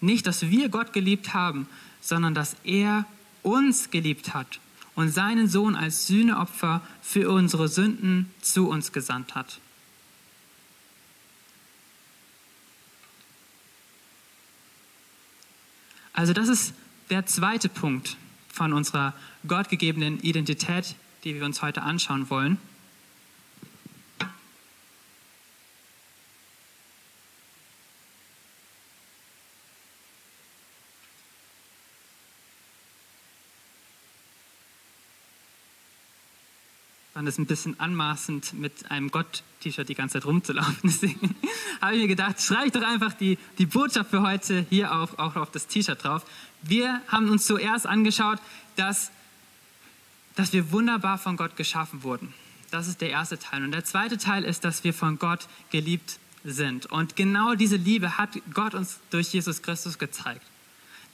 Nicht, 0.00 0.26
dass 0.26 0.48
wir 0.48 0.70
Gott 0.70 0.94
geliebt 0.94 1.34
haben, 1.34 1.68
sondern 2.00 2.32
dass 2.32 2.56
er 2.64 3.04
uns 3.42 3.90
geliebt 3.90 4.32
hat 4.32 4.58
und 4.94 5.10
seinen 5.10 5.48
Sohn 5.48 5.76
als 5.76 6.06
Sühneopfer 6.06 6.80
für 7.02 7.30
unsere 7.30 7.68
Sünden 7.68 8.32
zu 8.40 8.70
uns 8.70 8.90
gesandt 8.92 9.34
hat. 9.34 9.60
Also 16.14 16.32
das 16.32 16.48
ist 16.48 16.72
der 17.10 17.26
zweite 17.26 17.68
Punkt 17.68 18.16
von 18.50 18.72
unserer 18.72 19.12
gottgegebenen 19.46 20.20
Identität, 20.20 20.96
die 21.26 21.34
wir 21.34 21.44
uns 21.44 21.60
heute 21.60 21.82
anschauen 21.82 22.30
wollen. 22.30 22.56
fand 37.12 37.28
es 37.28 37.38
ein 37.38 37.46
bisschen 37.46 37.80
anmaßend, 37.80 38.52
mit 38.52 38.90
einem 38.90 39.10
Gott-T-Shirt 39.10 39.88
die 39.88 39.94
ganze 39.94 40.12
Zeit 40.12 40.26
rumzulaufen. 40.26 40.76
Deswegen 40.84 41.34
habe 41.80 41.94
ich 41.96 42.02
mir 42.02 42.08
gedacht, 42.08 42.40
schreibe 42.40 42.66
ich 42.66 42.72
doch 42.72 42.82
einfach 42.82 43.14
die, 43.14 43.38
die 43.56 43.64
Botschaft 43.64 44.10
für 44.10 44.20
heute 44.20 44.66
hier 44.68 44.94
auf, 44.94 45.18
auch 45.18 45.34
auf 45.34 45.50
das 45.50 45.66
T-Shirt 45.66 46.04
drauf. 46.04 46.26
Wir 46.62 47.00
haben 47.08 47.30
uns 47.30 47.46
zuerst 47.46 47.86
angeschaut, 47.86 48.38
dass 48.76 49.10
dass 50.36 50.52
wir 50.52 50.70
wunderbar 50.70 51.18
von 51.18 51.36
Gott 51.36 51.56
geschaffen 51.56 52.04
wurden. 52.04 52.32
Das 52.70 52.88
ist 52.88 53.00
der 53.00 53.10
erste 53.10 53.38
Teil. 53.38 53.64
Und 53.64 53.72
der 53.72 53.84
zweite 53.84 54.18
Teil 54.18 54.44
ist, 54.44 54.64
dass 54.64 54.84
wir 54.84 54.94
von 54.94 55.18
Gott 55.18 55.48
geliebt 55.70 56.18
sind. 56.44 56.86
Und 56.86 57.16
genau 57.16 57.54
diese 57.54 57.76
Liebe 57.76 58.18
hat 58.18 58.30
Gott 58.54 58.74
uns 58.74 59.00
durch 59.10 59.32
Jesus 59.32 59.62
Christus 59.62 59.98
gezeigt. 59.98 60.42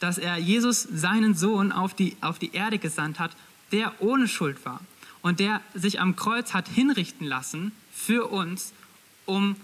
Dass 0.01 0.19
er 0.19 0.37
Jesus, 0.37 0.83
seinen 0.83 1.35
Sohn, 1.35 1.73
auf 1.73 1.95
die, 1.95 2.17
auf 2.21 2.39
die 2.39 2.53
Erde 2.53 2.79
gesandt 2.79 3.19
hat, 3.19 3.31
der 3.71 3.93
ohne 4.01 4.29
Schuld 4.29 4.65
war. 4.65 4.81
Und 5.23 5.41
der 5.41 5.61
sich 5.75 6.01
am 6.01 6.17
Kreuz 6.17 6.53
hat 6.53 6.69
hinrichten 6.69 7.27
lassen 7.27 7.73
für 7.95 8.27
uns, 8.31 8.73
um 9.25 9.57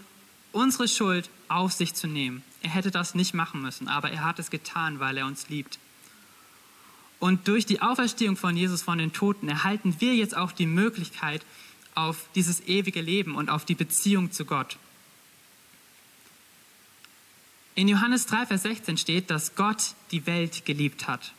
unsere 0.53 0.87
Schuld 0.87 1.29
auf 1.49 1.73
sich 1.73 1.95
zu 1.95 2.07
nehmen. 2.07 2.43
Er 2.63 2.71
hätte 2.71 2.91
das 2.91 3.15
nicht 3.15 3.35
machen 3.35 3.61
müssen, 3.61 3.89
aber 3.89 4.11
er 4.11 4.25
hat 4.25 4.39
es 4.39 4.51
getan, 4.51 5.01
weil 5.01 5.17
er 5.17 5.27
uns 5.27 5.49
liebt. 5.49 5.79
Und 7.29 7.47
durch 7.47 7.67
die 7.67 7.83
Auferstehung 7.83 8.39
von 8.39 8.57
Jesus 8.57 8.81
von 8.81 8.97
den 8.97 9.13
Toten 9.13 9.51
erhalten 9.51 9.97
wir 9.99 10.15
jetzt 10.15 10.35
auch 10.35 10.51
die 10.51 10.65
Möglichkeit 10.65 11.45
auf 11.95 12.25
dieses 12.35 12.67
ewige 12.67 13.03
Leben 13.03 13.35
und 13.35 13.51
auf 13.51 13.67
die 13.67 13.75
Beziehung 13.75 14.33
zu 14.33 14.47
Gott. 14.47 14.79
In 17.75 17.87
Johannes 17.87 18.25
3, 18.25 18.47
Vers 18.47 18.63
16 18.63 18.97
steht, 18.97 19.29
dass 19.29 19.57
Gott 19.57 19.93
die 20.11 20.25
Welt 20.25 20.65
geliebt 20.65 21.07
hat. 21.07 21.35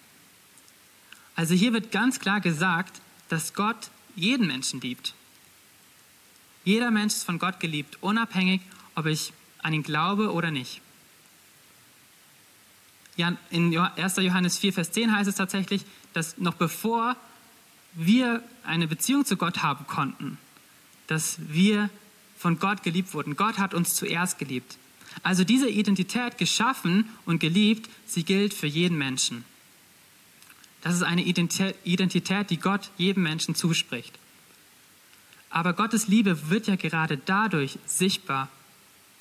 Also 1.36 1.56
hier 1.56 1.73
wird 1.73 1.91
ganz 1.91 2.19
klar 2.19 2.39
gesagt, 2.39 3.02
dass 3.30 3.56
Gott 3.56 3.89
jeden 4.15 4.45
Menschen 4.45 4.82
liebt. 4.82 5.15
Jeder 6.65 6.91
Mensch 6.91 7.15
ist 7.15 7.23
von 7.23 7.39
Gott 7.39 7.60
geliebt, 7.60 7.97
unabhängig, 8.02 8.62
ob 8.93 9.08
ich 9.08 9.34
an 9.63 9.73
ihn 9.73 9.82
glaube 9.82 10.32
oder 10.34 10.52
nicht 10.52 10.82
in 13.50 13.78
1. 13.78 14.15
Johannes 14.17 14.58
4, 14.58 14.74
Vers 14.74 14.91
10 14.91 15.15
heißt 15.15 15.30
es 15.30 15.36
tatsächlich, 15.36 15.84
dass 16.13 16.38
noch 16.38 16.54
bevor 16.54 17.15
wir 17.93 18.43
eine 18.63 18.88
Beziehung 18.88 19.26
zu 19.26 19.36
Gott 19.36 19.63
haben 19.63 19.86
konnten, 19.88 20.38
dass 21.08 21.38
wir 21.39 21.89
von 22.38 22.60
Gott 22.60 22.84
geliebt 22.84 23.13
wurden. 23.13 23.36
Gott 23.36 23.58
hat 23.58 23.74
uns 23.74 23.95
zuerst 23.95 24.38
geliebt. 24.38 24.78
Also 25.24 25.43
diese 25.43 25.69
Identität 25.69 26.38
geschaffen 26.38 27.10
und 27.26 27.39
geliebt, 27.39 27.89
sie 28.06 28.24
gilt 28.24 28.54
für 28.54 28.67
jeden 28.67 28.98
Menschen. 28.98 29.43
Das 30.82 30.95
ist 30.95 31.04
eine 31.04 31.24
Identität, 31.24 32.50
die 32.50 32.58
Gott 32.58 32.89
jedem 32.98 33.24
Menschen 33.24 33.56
zuspricht. 33.56 34.17
Aber 35.50 35.74
Gottes 35.74 36.08
Liebe 36.08 36.50
wird 36.50 36.67
ja 36.67 36.76
gerade 36.76 37.17
dadurch 37.17 37.80
sichtbar, 37.86 38.50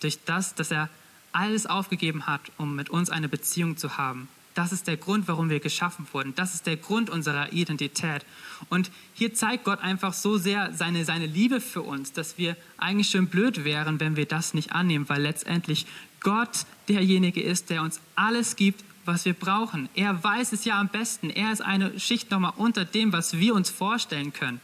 durch 0.01 0.18
das, 0.24 0.55
dass 0.55 0.70
er 0.70 0.88
alles 1.32 1.66
aufgegeben 1.66 2.26
hat, 2.26 2.40
um 2.56 2.74
mit 2.74 2.90
uns 2.90 3.10
eine 3.10 3.28
Beziehung 3.28 3.76
zu 3.76 3.96
haben. 3.96 4.28
Das 4.58 4.72
ist 4.72 4.88
der 4.88 4.96
Grund, 4.96 5.28
warum 5.28 5.50
wir 5.50 5.60
geschaffen 5.60 6.04
wurden. 6.10 6.34
Das 6.34 6.54
ist 6.54 6.66
der 6.66 6.76
Grund 6.76 7.10
unserer 7.10 7.52
Identität. 7.52 8.24
Und 8.68 8.90
hier 9.14 9.32
zeigt 9.32 9.62
Gott 9.62 9.80
einfach 9.80 10.12
so 10.12 10.36
sehr 10.36 10.72
seine, 10.72 11.04
seine 11.04 11.26
Liebe 11.26 11.60
für 11.60 11.82
uns, 11.82 12.12
dass 12.12 12.38
wir 12.38 12.56
eigentlich 12.76 13.08
schön 13.08 13.28
blöd 13.28 13.64
wären, 13.64 14.00
wenn 14.00 14.16
wir 14.16 14.26
das 14.26 14.54
nicht 14.54 14.72
annehmen, 14.72 15.08
weil 15.08 15.22
letztendlich 15.22 15.86
Gott 16.20 16.66
derjenige 16.88 17.40
ist, 17.40 17.70
der 17.70 17.82
uns 17.82 18.00
alles 18.16 18.56
gibt, 18.56 18.82
was 19.04 19.24
wir 19.24 19.32
brauchen. 19.34 19.88
Er 19.94 20.24
weiß 20.24 20.52
es 20.52 20.64
ja 20.64 20.80
am 20.80 20.88
besten. 20.88 21.30
Er 21.30 21.52
ist 21.52 21.62
eine 21.62 21.98
Schicht 22.00 22.32
nochmal 22.32 22.54
unter 22.56 22.84
dem, 22.84 23.12
was 23.12 23.38
wir 23.38 23.54
uns 23.54 23.70
vorstellen 23.70 24.32
können. 24.32 24.60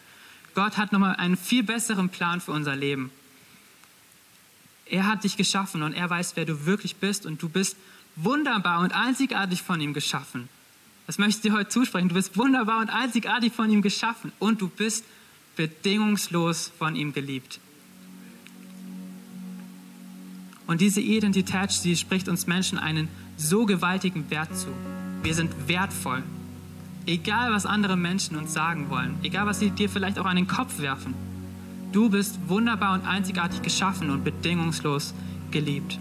Gott 0.57 0.77
hat 0.77 0.93
nochmal 0.93 1.17
einen 1.17 1.37
viel 1.37 1.63
besseren 1.63 2.09
Plan 2.09 2.41
für 2.41 2.51
unser 2.51 2.75
Leben. 2.75 3.11
Er 4.87 5.07
hat 5.07 5.25
dich 5.25 5.37
geschaffen 5.37 5.83
und 5.83 5.93
er 5.95 6.09
weiß, 6.09 6.37
wer 6.37 6.45
du 6.45 6.67
wirklich 6.67 6.97
bist 6.97 7.27
und 7.27 7.43
du 7.43 7.49
bist 7.49 7.77
wunderbar 8.17 8.81
und 8.81 8.93
einzigartig 8.93 9.63
von 9.63 9.81
ihm 9.81 9.95
geschaffen. 9.95 10.49
Das 11.07 11.19
möchte 11.19 11.37
ich 11.37 11.43
dir 11.43 11.59
heute 11.59 11.69
zusprechen. 11.69 12.09
Du 12.09 12.15
bist 12.15 12.37
wunderbar 12.37 12.81
und 12.81 12.89
einzigartig 12.89 13.53
von 13.53 13.71
ihm 13.71 13.83
geschaffen 13.83 14.33
und 14.39 14.61
du 14.61 14.69
bist 14.69 15.05
bedingungslos 15.57 16.73
von 16.79 16.97
ihm 16.97 17.13
geliebt. 17.13 17.61
Und 20.67 20.81
diese 20.81 21.01
Identität, 21.01 21.73
sie 21.73 21.97
spricht 21.97 22.29
uns 22.29 22.47
Menschen 22.47 22.79
einen 22.79 23.09
so 23.37 23.67
gewaltigen 23.67 24.31
Wert 24.31 24.57
zu. 24.57 24.69
Wir 25.23 25.35
sind 25.35 25.69
wertvoll. 25.69 26.23
Egal, 27.07 27.53
was 27.53 27.67
andere 27.67 27.97
Menschen 27.97 28.37
uns 28.37 28.55
sagen 28.55 28.89
wollen, 28.89 29.19
egal, 29.23 29.45
was 29.45 29.59
sie 29.59 29.71
dir 29.71 29.91
vielleicht 29.91 30.19
auch 30.19 30.25
an 30.25 30.37
den 30.37 30.47
Kopf 30.47 30.79
werfen. 30.79 31.15
Du 31.95 32.11
bist 32.11 32.41
wunderbar 32.49 32.95
und 32.95 33.07
einzigartig 33.07 33.63
geschaffen 33.63 34.11
und 34.11 34.25
bedingungslos 34.25 35.15
geliebt. 35.53 36.01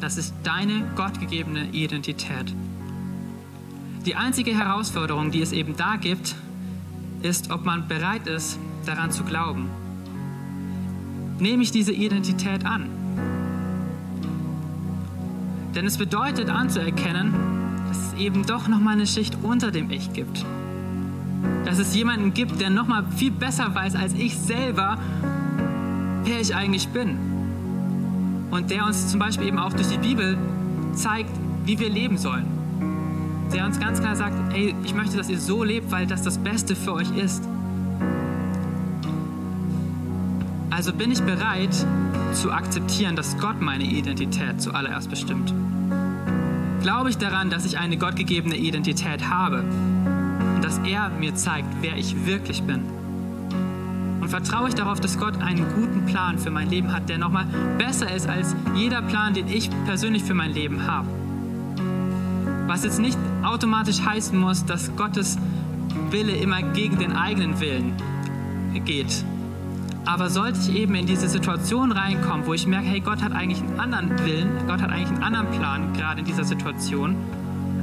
Das 0.00 0.18
ist 0.18 0.34
deine 0.42 0.82
gottgegebene 0.96 1.68
Identität. 1.70 2.52
Die 4.04 4.16
einzige 4.16 4.58
Herausforderung, 4.58 5.30
die 5.30 5.42
es 5.42 5.52
eben 5.52 5.76
da 5.76 5.94
gibt, 5.94 6.34
ist, 7.22 7.52
ob 7.52 7.64
man 7.64 7.86
bereit 7.86 8.26
ist, 8.26 8.58
daran 8.84 9.12
zu 9.12 9.22
glauben. 9.22 9.70
Nehme 11.38 11.62
ich 11.62 11.70
diese 11.70 11.92
Identität 11.92 12.66
an? 12.66 12.90
Denn 15.76 15.86
es 15.86 15.98
bedeutet 15.98 16.50
anzuerkennen, 16.50 17.32
dass 17.86 17.98
es 18.08 18.18
eben 18.18 18.44
doch 18.44 18.66
noch 18.66 18.80
mal 18.80 18.94
eine 18.94 19.06
Schicht 19.06 19.38
unter 19.44 19.70
dem 19.70 19.88
Ich 19.92 20.12
gibt. 20.12 20.44
Dass 21.66 21.78
es 21.78 21.94
jemanden 21.94 22.32
gibt, 22.32 22.60
der 22.60 22.70
noch 22.70 22.86
mal 22.86 23.04
viel 23.16 23.32
besser 23.32 23.74
weiß 23.74 23.96
als 23.96 24.14
ich 24.14 24.38
selber, 24.38 24.98
wer 26.24 26.40
ich 26.40 26.54
eigentlich 26.54 26.88
bin 26.88 27.18
und 28.50 28.70
der 28.70 28.86
uns 28.86 29.08
zum 29.08 29.18
Beispiel 29.18 29.48
eben 29.48 29.58
auch 29.58 29.72
durch 29.72 29.88
die 29.88 29.98
Bibel 29.98 30.38
zeigt, 30.94 31.30
wie 31.64 31.78
wir 31.78 31.90
leben 31.90 32.16
sollen. 32.16 32.46
Der 33.52 33.66
uns 33.66 33.78
ganz 33.80 34.00
klar 34.00 34.16
sagt, 34.16 34.34
hey, 34.52 34.74
ich 34.84 34.94
möchte, 34.94 35.16
dass 35.16 35.28
ihr 35.28 35.38
so 35.40 35.64
lebt, 35.64 35.90
weil 35.90 36.06
das 36.06 36.22
das 36.22 36.38
Beste 36.38 36.76
für 36.76 36.94
euch 36.94 37.10
ist. 37.16 37.42
Also 40.70 40.92
bin 40.92 41.10
ich 41.10 41.22
bereit 41.22 41.74
zu 42.32 42.52
akzeptieren, 42.52 43.16
dass 43.16 43.38
Gott 43.38 43.60
meine 43.60 43.84
Identität 43.84 44.60
zuallererst 44.60 45.10
bestimmt. 45.10 45.52
Glaube 46.82 47.10
ich 47.10 47.18
daran, 47.18 47.50
dass 47.50 47.64
ich 47.64 47.78
eine 47.78 47.96
gottgegebene 47.96 48.56
Identität 48.56 49.28
habe 49.28 49.64
dass 50.66 50.78
er 50.78 51.10
mir 51.10 51.32
zeigt, 51.36 51.68
wer 51.80 51.96
ich 51.96 52.26
wirklich 52.26 52.64
bin. 52.64 52.82
Und 54.20 54.28
vertraue 54.28 54.68
ich 54.68 54.74
darauf, 54.74 54.98
dass 54.98 55.16
Gott 55.16 55.40
einen 55.40 55.64
guten 55.76 56.06
Plan 56.06 56.40
für 56.40 56.50
mein 56.50 56.68
Leben 56.68 56.92
hat, 56.92 57.08
der 57.08 57.18
nochmal 57.18 57.46
besser 57.78 58.12
ist 58.12 58.28
als 58.28 58.56
jeder 58.74 59.00
Plan, 59.00 59.32
den 59.32 59.46
ich 59.46 59.70
persönlich 59.84 60.24
für 60.24 60.34
mein 60.34 60.50
Leben 60.50 60.84
habe. 60.84 61.06
Was 62.66 62.82
jetzt 62.82 62.98
nicht 62.98 63.16
automatisch 63.44 64.00
heißen 64.04 64.36
muss, 64.36 64.64
dass 64.64 64.96
Gottes 64.96 65.38
Wille 66.10 66.32
immer 66.32 66.62
gegen 66.62 66.98
den 66.98 67.12
eigenen 67.12 67.60
Willen 67.60 67.92
geht. 68.84 69.24
Aber 70.04 70.30
sollte 70.30 70.58
ich 70.58 70.74
eben 70.74 70.96
in 70.96 71.06
diese 71.06 71.28
Situation 71.28 71.92
reinkommen, 71.92 72.44
wo 72.44 72.54
ich 72.54 72.66
merke, 72.66 72.88
hey, 72.88 72.98
Gott 72.98 73.22
hat 73.22 73.30
eigentlich 73.30 73.60
einen 73.60 73.78
anderen 73.78 74.18
Willen, 74.24 74.50
Gott 74.66 74.82
hat 74.82 74.90
eigentlich 74.90 75.10
einen 75.10 75.22
anderen 75.22 75.48
Plan 75.52 75.92
gerade 75.92 76.20
in 76.22 76.26
dieser 76.26 76.44
Situation, 76.44 77.14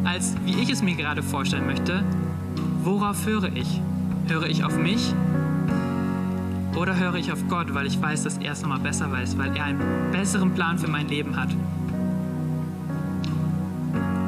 als 0.03 0.35
wie 0.43 0.61
ich 0.61 0.69
es 0.69 0.83
mir 0.83 0.95
gerade 0.95 1.23
vorstellen 1.23 1.65
möchte, 1.65 2.03
worauf 2.85 3.25
höre 3.25 3.55
ich? 3.55 3.81
Höre 4.27 4.47
ich 4.47 4.63
auf 4.63 4.77
mich 4.77 5.13
oder 6.75 6.97
höre 6.97 7.15
ich 7.15 7.31
auf 7.31 7.47
Gott, 7.49 7.73
weil 7.73 7.85
ich 7.85 8.01
weiß, 8.01 8.23
dass 8.23 8.37
er 8.37 8.53
es 8.53 8.61
nochmal 8.61 8.79
besser 8.79 9.11
weiß, 9.11 9.37
weil 9.37 9.55
er 9.55 9.65
einen 9.65 9.79
besseren 10.11 10.53
Plan 10.53 10.77
für 10.77 10.89
mein 10.89 11.07
Leben 11.07 11.35
hat? 11.35 11.49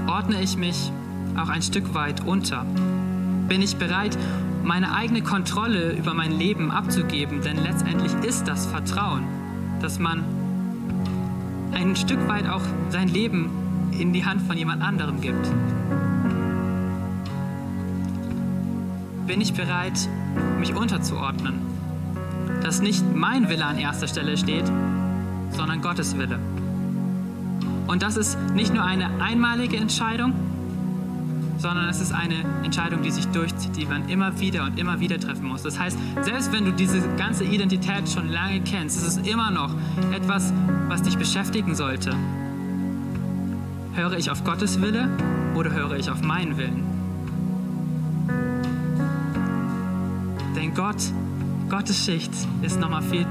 Ordne 0.08 0.41
ich 0.41 0.56
mich 0.56 0.91
auch 1.36 1.50
ein 1.50 1.62
Stück 1.62 1.94
weit 1.94 2.26
unter? 2.26 2.65
Bin 3.48 3.62
ich 3.62 3.78
bereit, 3.78 4.18
meine 4.63 4.94
eigene 4.94 5.22
Kontrolle 5.22 5.94
über 5.94 6.13
mein 6.13 6.32
Leben 6.32 6.72
abzugeben? 6.72 7.41
Denn 7.41 7.58
letztendlich 7.58 8.13
ist 8.24 8.48
das 8.48 8.65
Vertrauen, 8.68 9.24
dass 9.82 10.00
man 10.00 10.24
ein 11.74 11.96
Stück 11.96 12.28
weit 12.28 12.48
auch 12.48 12.63
sein 12.89 13.08
Leben 13.08 13.50
in 13.91 14.13
die 14.13 14.26
Hand 14.26 14.41
von 14.44 14.58
jemand 14.58 14.82
anderem 14.82 15.20
gibt. 15.20 15.48
Bin 19.28 19.42
ich 19.42 19.54
bereit, 19.54 20.10
mich 20.60 20.76
unterzuordnen? 20.76 21.76
dass 22.66 22.82
nicht 22.82 23.04
mein 23.14 23.48
Wille 23.48 23.64
an 23.64 23.78
erster 23.78 24.08
Stelle 24.08 24.36
steht, 24.38 24.66
sondern 25.52 25.82
Gottes 25.82 26.18
Wille. 26.18 26.40
Und 27.86 28.02
das 28.02 28.18
ist 28.18 28.40
nicht 28.56 28.74
nur 28.74 28.84
eine 28.84 29.22
einmalige 29.22 29.78
Entscheidung, 29.78 30.34
sondern 31.60 31.88
es 31.88 32.02
ist 32.02 32.12
eine 32.12 32.44
Entscheidung, 32.64 33.04
die 33.04 33.12
sich 33.12 33.28
durchzieht, 33.28 33.76
die 33.78 33.86
man 33.86 34.10
immer 34.10 34.40
wieder 34.40 34.64
und 34.64 34.80
immer 34.80 35.00
wieder 35.00 35.20
treffen 35.20 35.46
muss. 35.46 35.62
Das 35.62 35.78
heißt, 35.78 35.96
selbst 36.24 36.52
wenn 36.54 36.66
du 36.66 36.72
diese 36.72 37.08
ganze 37.18 37.44
Identität 37.44 38.10
schon 38.10 38.32
lange 38.32 38.62
kennst, 38.62 38.98
ist 38.98 39.08
es 39.08 39.18
immer 39.18 39.52
noch 39.52 39.76
etwas, 40.12 40.52
was 40.88 41.04
dich 41.04 41.20
beschäftigen 41.20 41.76
sollte. 41.76 42.16
Höre 43.94 44.18
ich 44.18 44.32
auf 44.32 44.44
Gottes 44.44 44.82
Wille 44.82 45.08
oder 45.54 45.72
höre 45.72 45.98
ich 45.98 46.10
auf 46.10 46.24
meinen 46.24 46.58
Willen? 46.58 46.95
Gott 50.76 50.98
Gottes 51.70 52.06
Schicht 52.06 52.32
ist 52.62 52.80
nochmal 52.80 53.02
viel, 53.02 53.26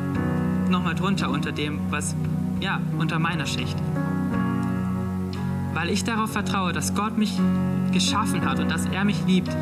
nochmal 0.69 0.95
drunter 0.95 1.31
unter 1.31 1.53
dem, 1.53 1.79
was, 1.91 2.17
ja, 2.61 2.81
unter 2.99 3.19
meiner 3.19 3.47
Schicht. 3.47 3.77
Weil 5.73 5.91
ich 5.91 6.03
darauf 6.05 6.33
vertraue, 6.33 6.73
dass 6.73 6.95
Gott 6.95 7.17
mich 7.17 7.39
geschaffen 7.93 8.45
hat 8.45 8.59
und 8.59 8.71
dass 8.71 8.87
er 8.87 9.05
mich 9.05 9.25
liebt 9.27 9.55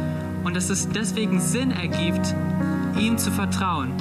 und 0.45 0.57
dass 0.57 0.71
es 0.71 0.89
deswegen 0.89 1.41
Sinn 1.41 1.71
ergibt, 1.71 2.35
ihm 2.99 3.19
zu 3.19 3.31
vertrauen. 3.31 3.93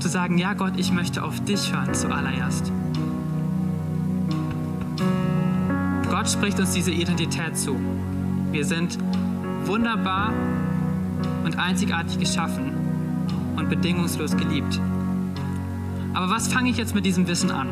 Zu 0.00 0.08
sagen, 0.08 0.36
ja 0.36 0.54
Gott, 0.54 0.72
ich 0.76 0.90
möchte 0.90 1.22
auf 1.22 1.38
dich 1.44 1.72
hören 1.72 1.94
zuallererst. 1.94 2.72
Gott 6.10 6.28
spricht 6.28 6.58
uns 6.58 6.72
diese 6.72 6.90
Identität 6.90 7.56
zu. 7.56 7.78
Wir 8.50 8.64
sind 8.64 8.98
wunderbar 9.64 10.32
und 11.44 11.58
einzigartig 11.58 12.18
geschaffen 12.18 12.72
und 13.56 13.68
bedingungslos 13.68 14.36
geliebt. 14.36 14.80
Aber 16.14 16.30
was 16.30 16.48
fange 16.48 16.70
ich 16.70 16.76
jetzt 16.76 16.94
mit 16.94 17.04
diesem 17.04 17.26
Wissen 17.26 17.50
an? 17.50 17.68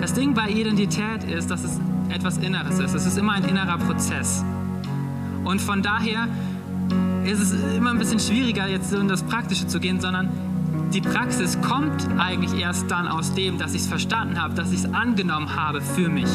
Das 0.00 0.14
Ding 0.14 0.34
bei 0.34 0.48
Identität 0.50 1.24
ist, 1.24 1.50
dass 1.50 1.64
es 1.64 1.80
etwas 2.08 2.38
Inneres 2.38 2.78
ist. 2.78 2.94
Es 2.94 3.06
ist 3.06 3.18
immer 3.18 3.32
ein 3.32 3.44
innerer 3.44 3.78
Prozess. 3.78 4.44
Und 5.44 5.60
von 5.60 5.82
daher 5.82 6.28
ist 7.24 7.40
es 7.40 7.52
immer 7.76 7.90
ein 7.90 7.98
bisschen 7.98 8.20
schwieriger, 8.20 8.68
jetzt 8.68 8.92
in 8.92 9.08
das 9.08 9.22
Praktische 9.22 9.66
zu 9.66 9.80
gehen, 9.80 10.00
sondern 10.00 10.28
die 10.92 11.00
Praxis 11.00 11.60
kommt 11.60 12.06
eigentlich 12.18 12.60
erst 12.60 12.90
dann 12.90 13.08
aus 13.08 13.34
dem, 13.34 13.58
dass 13.58 13.74
ich 13.74 13.82
es 13.82 13.86
verstanden 13.88 14.40
habe, 14.40 14.54
dass 14.54 14.70
ich 14.72 14.84
es 14.84 14.92
angenommen 14.92 15.56
habe 15.56 15.80
für 15.80 16.08
mich. 16.08 16.28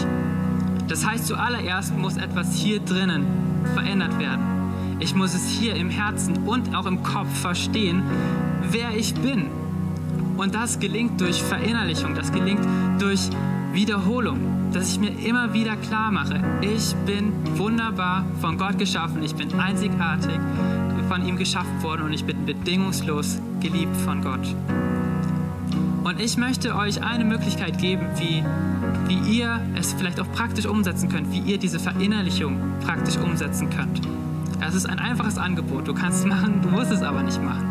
Das 0.87 1.05
heißt, 1.05 1.27
zuallererst 1.27 1.95
muss 1.97 2.17
etwas 2.17 2.55
hier 2.55 2.79
drinnen 2.79 3.25
verändert 3.73 4.17
werden. 4.19 4.58
Ich 4.99 5.15
muss 5.15 5.33
es 5.33 5.47
hier 5.47 5.75
im 5.75 5.89
Herzen 5.89 6.37
und 6.45 6.75
auch 6.75 6.85
im 6.85 7.03
Kopf 7.03 7.33
verstehen, 7.39 8.03
wer 8.69 8.95
ich 8.95 9.13
bin. 9.13 9.47
Und 10.37 10.55
das 10.55 10.79
gelingt 10.79 11.19
durch 11.21 11.41
Verinnerlichung, 11.41 12.15
das 12.15 12.31
gelingt 12.31 12.65
durch 12.99 13.29
Wiederholung, 13.73 14.71
dass 14.73 14.91
ich 14.91 14.99
mir 14.99 15.11
immer 15.25 15.53
wieder 15.53 15.75
klar 15.77 16.11
mache, 16.11 16.41
ich 16.61 16.95
bin 17.05 17.33
wunderbar 17.57 18.25
von 18.41 18.57
Gott 18.57 18.77
geschaffen, 18.77 19.21
ich 19.23 19.35
bin 19.35 19.53
einzigartig 19.59 20.39
von 21.07 21.25
ihm 21.25 21.37
geschaffen 21.37 21.81
worden 21.81 22.03
und 22.03 22.13
ich 22.13 22.23
bin 22.23 22.45
bedingungslos 22.45 23.39
geliebt 23.61 23.95
von 23.97 24.21
Gott. 24.21 24.55
Und 26.03 26.19
ich 26.19 26.37
möchte 26.37 26.75
euch 26.75 27.03
eine 27.03 27.25
Möglichkeit 27.25 27.77
geben, 27.77 28.05
wie, 28.17 28.43
wie 29.07 29.39
ihr 29.39 29.59
es 29.75 29.93
vielleicht 29.93 30.19
auch 30.19 30.31
praktisch 30.33 30.65
umsetzen 30.65 31.09
könnt, 31.09 31.31
wie 31.31 31.39
ihr 31.39 31.57
diese 31.57 31.79
Verinnerlichung 31.79 32.57
praktisch 32.85 33.17
umsetzen 33.17 33.69
könnt. 33.69 34.01
Es 34.61 34.75
ist 34.75 34.87
ein 34.87 34.99
einfaches 34.99 35.37
Angebot. 35.37 35.87
Du 35.87 35.93
kannst 35.93 36.19
es 36.19 36.25
machen, 36.29 36.61
du 36.61 36.69
musst 36.69 36.91
es 36.91 37.01
aber 37.01 37.23
nicht 37.23 37.41
machen. 37.41 37.65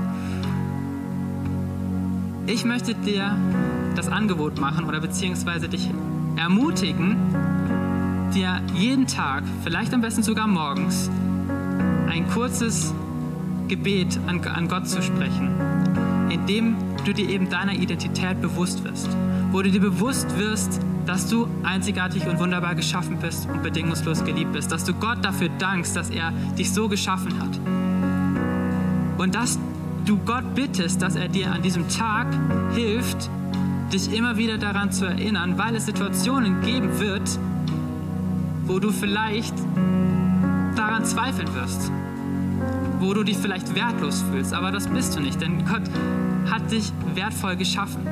Ich 2.46 2.64
möchte 2.64 2.94
dir 2.94 3.36
das 3.94 4.08
Angebot 4.08 4.58
machen 4.58 4.86
oder 4.86 5.00
beziehungsweise 5.00 5.68
dich 5.68 5.90
ermutigen, 6.36 7.16
dir 8.34 8.62
jeden 8.74 9.06
Tag, 9.06 9.42
vielleicht 9.64 9.92
am 9.92 10.00
besten 10.00 10.22
sogar 10.22 10.46
morgens, 10.46 11.10
ein 12.08 12.26
kurzes 12.30 12.94
Gebet 13.68 14.18
an, 14.26 14.42
an 14.46 14.68
Gott 14.68 14.88
zu 14.88 15.02
sprechen, 15.02 15.50
in 16.30 16.46
dem 16.46 16.76
du 17.04 17.12
dir 17.12 17.28
eben 17.28 17.50
deiner 17.50 17.74
Identität 17.74 18.40
bewusst 18.40 18.82
wirst, 18.84 19.08
wo 19.52 19.60
du 19.60 19.70
dir 19.70 19.80
bewusst 19.80 20.38
wirst, 20.38 20.80
dass 21.08 21.26
du 21.26 21.48
einzigartig 21.62 22.26
und 22.26 22.38
wunderbar 22.38 22.74
geschaffen 22.74 23.16
bist 23.18 23.48
und 23.48 23.62
bedingungslos 23.62 24.24
geliebt 24.26 24.52
bist, 24.52 24.70
dass 24.70 24.84
du 24.84 24.92
Gott 24.92 25.24
dafür 25.24 25.48
dankst, 25.58 25.96
dass 25.96 26.10
er 26.10 26.32
dich 26.58 26.70
so 26.70 26.86
geschaffen 26.86 27.32
hat. 27.40 27.58
Und 29.16 29.34
dass 29.34 29.58
du 30.04 30.18
Gott 30.18 30.54
bittest, 30.54 31.00
dass 31.00 31.16
er 31.16 31.28
dir 31.28 31.50
an 31.50 31.62
diesem 31.62 31.88
Tag 31.88 32.26
hilft, 32.74 33.30
dich 33.90 34.12
immer 34.12 34.36
wieder 34.36 34.58
daran 34.58 34.92
zu 34.92 35.06
erinnern, 35.06 35.56
weil 35.56 35.76
es 35.76 35.86
Situationen 35.86 36.60
geben 36.60 37.00
wird, 37.00 37.38
wo 38.66 38.78
du 38.78 38.90
vielleicht 38.90 39.54
daran 40.76 41.06
zweifeln 41.06 41.54
wirst, 41.54 41.90
wo 43.00 43.14
du 43.14 43.24
dich 43.24 43.38
vielleicht 43.38 43.74
wertlos 43.74 44.22
fühlst, 44.30 44.52
aber 44.52 44.72
das 44.72 44.86
bist 44.88 45.16
du 45.16 45.20
nicht, 45.20 45.40
denn 45.40 45.64
Gott 45.64 45.88
hat 46.50 46.70
dich 46.70 46.92
wertvoll 47.14 47.56
geschaffen. 47.56 48.06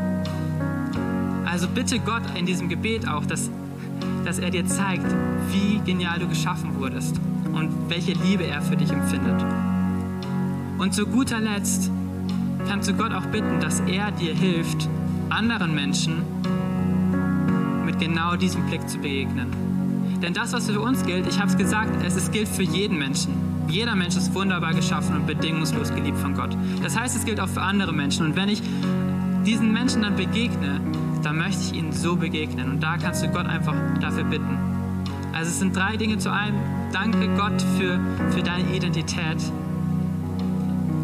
Also 1.57 1.69
bitte 1.69 1.99
Gott 2.01 2.21
in 2.39 2.45
diesem 2.45 2.69
Gebet 2.69 3.09
auch, 3.09 3.25
dass, 3.25 3.51
dass 4.27 4.39
er 4.39 4.51
dir 4.51 4.67
zeigt, 4.67 5.07
wie 5.51 5.81
genial 5.87 6.19
du 6.19 6.29
geschaffen 6.29 6.79
wurdest 6.79 7.19
und 7.55 7.71
welche 7.89 8.13
Liebe 8.13 8.45
er 8.45 8.61
für 8.61 8.77
dich 8.77 8.91
empfindet. 8.91 9.43
Und 10.77 10.93
zu 10.93 11.07
guter 11.07 11.41
Letzt 11.41 11.91
kannst 12.69 12.91
du 12.91 12.93
Gott 12.93 13.11
auch 13.11 13.25
bitten, 13.29 13.59
dass 13.59 13.81
er 13.81 14.11
dir 14.11 14.35
hilft, 14.35 14.87
anderen 15.31 15.75
Menschen 15.75 16.25
mit 17.87 17.99
genau 18.01 18.37
diesem 18.37 18.67
Blick 18.67 18.87
zu 18.87 18.99
begegnen. 18.99 19.47
Denn 20.21 20.35
das, 20.35 20.53
was 20.53 20.69
für 20.69 20.83
uns 20.83 21.07
gilt, 21.07 21.27
ich 21.27 21.39
habe 21.39 21.51
es 21.51 21.57
gesagt, 21.57 22.05
es 22.05 22.17
ist, 22.17 22.33
gilt 22.33 22.49
für 22.49 22.65
jeden 22.65 22.99
Menschen. 22.99 23.33
Jeder 23.67 23.97
Mensch 23.97 24.15
ist 24.15 24.35
wunderbar 24.35 24.75
geschaffen 24.75 25.17
und 25.17 25.27
bedingungslos 25.27 25.89
geliebt 25.95 26.19
von 26.19 26.35
Gott. 26.35 26.55
Das 26.83 26.99
heißt, 26.99 27.17
es 27.17 27.25
gilt 27.25 27.41
auch 27.41 27.49
für 27.49 27.63
andere 27.63 27.95
Menschen. 27.95 28.27
Und 28.27 28.37
wenn 28.37 28.51
ich 28.51 28.61
diesen 29.47 29.73
Menschen 29.73 30.03
dann 30.03 30.17
begegne, 30.17 30.83
dann 31.23 31.37
möchte 31.39 31.63
ich 31.63 31.75
ihnen 31.75 31.93
so 31.93 32.17
begegnen. 32.17 32.71
Und 32.71 32.83
da 32.83 32.97
kannst 32.97 33.23
du 33.23 33.29
Gott 33.29 33.47
einfach 33.47 33.75
dafür 34.01 34.25
bitten. 34.25 34.59
Also 35.33 35.51
es 35.51 35.59
sind 35.59 35.77
drei 35.77 35.97
Dinge 35.97 36.19
zu 36.19 36.33
einem. 36.33 36.57
Danke 36.93 37.29
Gott 37.37 37.61
für, 37.79 38.01
für 38.31 38.43
deine 38.43 38.75
Identität. 38.75 39.37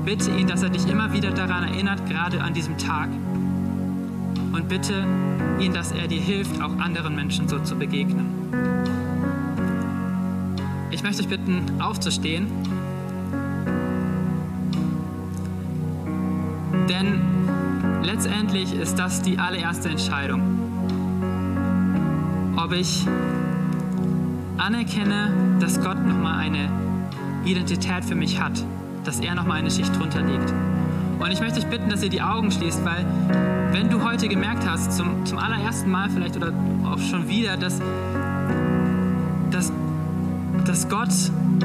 Bitte 0.05 0.31
ihn, 0.31 0.47
dass 0.47 0.63
er 0.63 0.71
dich 0.71 0.89
immer 0.89 1.13
wieder 1.13 1.31
daran 1.31 1.65
erinnert, 1.65 2.07
gerade 2.09 2.43
an 2.43 2.55
diesem 2.55 2.79
Tag. 2.79 3.09
Und 4.53 4.69
bitte 4.69 5.07
ihn, 5.61 5.73
dass 5.73 5.93
er 5.93 6.09
dir 6.09 6.21
hilft, 6.21 6.61
auch 6.61 6.79
anderen 6.79 7.15
Menschen 7.15 7.49
so 7.49 7.59
zu 7.61 7.77
begegnen. 7.77 8.27
Ich 10.91 11.03
möchte 11.03 11.23
euch 11.23 11.29
bitten, 11.29 11.81
aufzustehen. 11.81 12.47
Denn 16.89 17.32
letztendlich 18.03 18.75
ist 18.75 18.99
das 18.99 19.23
die 19.23 19.39
allererste 19.39 19.89
Entscheidung. 19.89 20.43
Ob 22.57 22.73
ich 22.73 23.07
anerkenne, 24.59 25.57
dass 25.61 25.81
Gott 25.81 26.05
nochmal 26.05 26.39
eine 26.39 26.69
Identität 27.45 28.05
für 28.05 28.15
mich 28.15 28.41
hat, 28.41 28.53
dass 29.05 29.21
er 29.21 29.35
nochmal 29.35 29.59
eine 29.59 29.71
Schicht 29.71 29.99
drunter 29.99 30.23
legt. 30.23 30.53
Und 31.19 31.31
ich 31.31 31.41
möchte 31.41 31.59
euch 31.61 31.67
bitten, 31.67 31.89
dass 31.89 32.03
ihr 32.03 32.11
die 32.11 32.23
Augen 32.23 32.51
schließt, 32.51 32.85
weil 32.85 33.07
wenn 33.73 33.91
du 33.91 34.03
heute 34.03 34.29
gemerkt 34.29 34.67
hast, 34.69 34.93
zum, 34.93 35.25
zum 35.25 35.39
allerersten 35.39 35.91
Mal 35.91 36.11
vielleicht 36.11 36.37
oder 36.37 36.53
auch 36.85 36.99
schon 36.99 37.29
wieder, 37.29 37.57
dass, 37.57 37.81
dass, 39.51 39.73
dass 40.67 40.89
Gott 40.89 41.11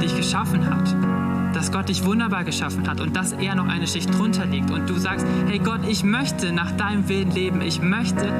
dich 0.01 0.15
geschaffen 0.15 0.69
hat, 0.69 1.26
dass 1.53 1.71
Gott 1.71 1.89
dich 1.89 2.05
wunderbar 2.05 2.43
geschaffen 2.43 2.87
hat 2.87 2.99
und 2.99 3.15
dass 3.15 3.31
er 3.31 3.55
noch 3.55 3.67
eine 3.67 3.87
Schicht 3.87 4.17
drunter 4.17 4.45
liegt 4.45 4.71
und 4.71 4.89
du 4.89 4.95
sagst, 4.95 5.25
hey 5.47 5.59
Gott, 5.59 5.81
ich 5.87 6.03
möchte 6.03 6.51
nach 6.51 6.71
deinem 6.71 7.07
Willen 7.09 7.31
leben, 7.31 7.61
ich 7.61 7.81
möchte 7.81 8.31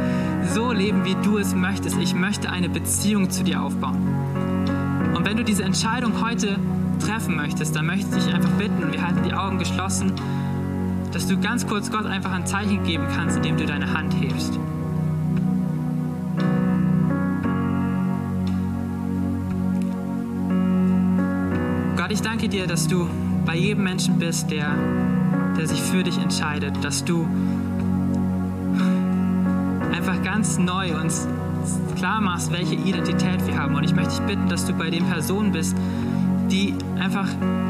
so 0.54 0.72
leben, 0.72 1.06
wie 1.06 1.16
du 1.24 1.38
es 1.38 1.56
möchtest, 1.56 1.98
ich 1.98 2.14
möchte 2.14 2.50
eine 2.50 2.70
Beziehung 2.70 3.30
zu 3.30 3.44
dir 3.44 3.62
aufbauen. 3.62 4.08
Und 5.16 5.26
wenn 5.26 5.38
du 5.38 5.44
diese 5.44 5.64
Entscheidung 5.64 6.22
heute 6.22 6.60
treffen 7.00 7.36
möchtest, 7.36 7.76
dann 7.76 7.86
möchte 7.86 8.18
ich 8.18 8.26
dich 8.26 8.34
einfach 8.34 8.52
bitten, 8.52 8.84
und 8.84 8.94
wir 8.94 9.02
halten 9.02 9.24
die 9.24 9.34
Augen 9.34 9.58
geschlossen, 9.58 10.14
dass 11.12 11.28
du 11.28 11.40
ganz 11.40 11.66
kurz 11.66 11.92
Gott 11.92 12.06
einfach 12.06 12.32
ein 12.32 12.46
Zeichen 12.46 12.84
geben 12.84 13.06
kannst, 13.16 13.38
indem 13.38 13.58
du 13.58 13.66
deine 13.66 13.94
Hand 13.94 14.14
hebst. 14.14 14.60
Danke 22.28 22.50
dir, 22.50 22.68
dass 22.68 22.90
du 22.90 23.08
bei 23.46 23.56
jedem 23.56 23.86
Menschen 23.86 24.20
bist, 24.20 24.52
der, 24.52 24.76
der 25.58 25.66
sich 25.66 25.82
für 25.82 26.04
dich 26.04 26.18
entscheidet, 26.18 26.84
dass 26.84 27.06
du 27.06 27.26
einfach 29.96 30.22
ganz 30.24 30.58
neu 30.58 30.94
uns 31.00 31.26
klar 31.96 32.20
machst, 32.20 32.52
welche 32.52 32.76
Identität 32.76 33.48
wir 33.48 33.58
haben. 33.58 33.76
Und 33.76 33.86
ich 33.86 33.96
möchte 33.96 34.10
dich 34.10 34.20
bitten, 34.28 34.50
dass 34.50 34.66
du 34.66 34.74
bei 34.74 34.90
den 34.90 35.06
Personen 35.06 35.54
bist, 35.54 35.74
die 36.52 36.76
einfach 37.00 37.30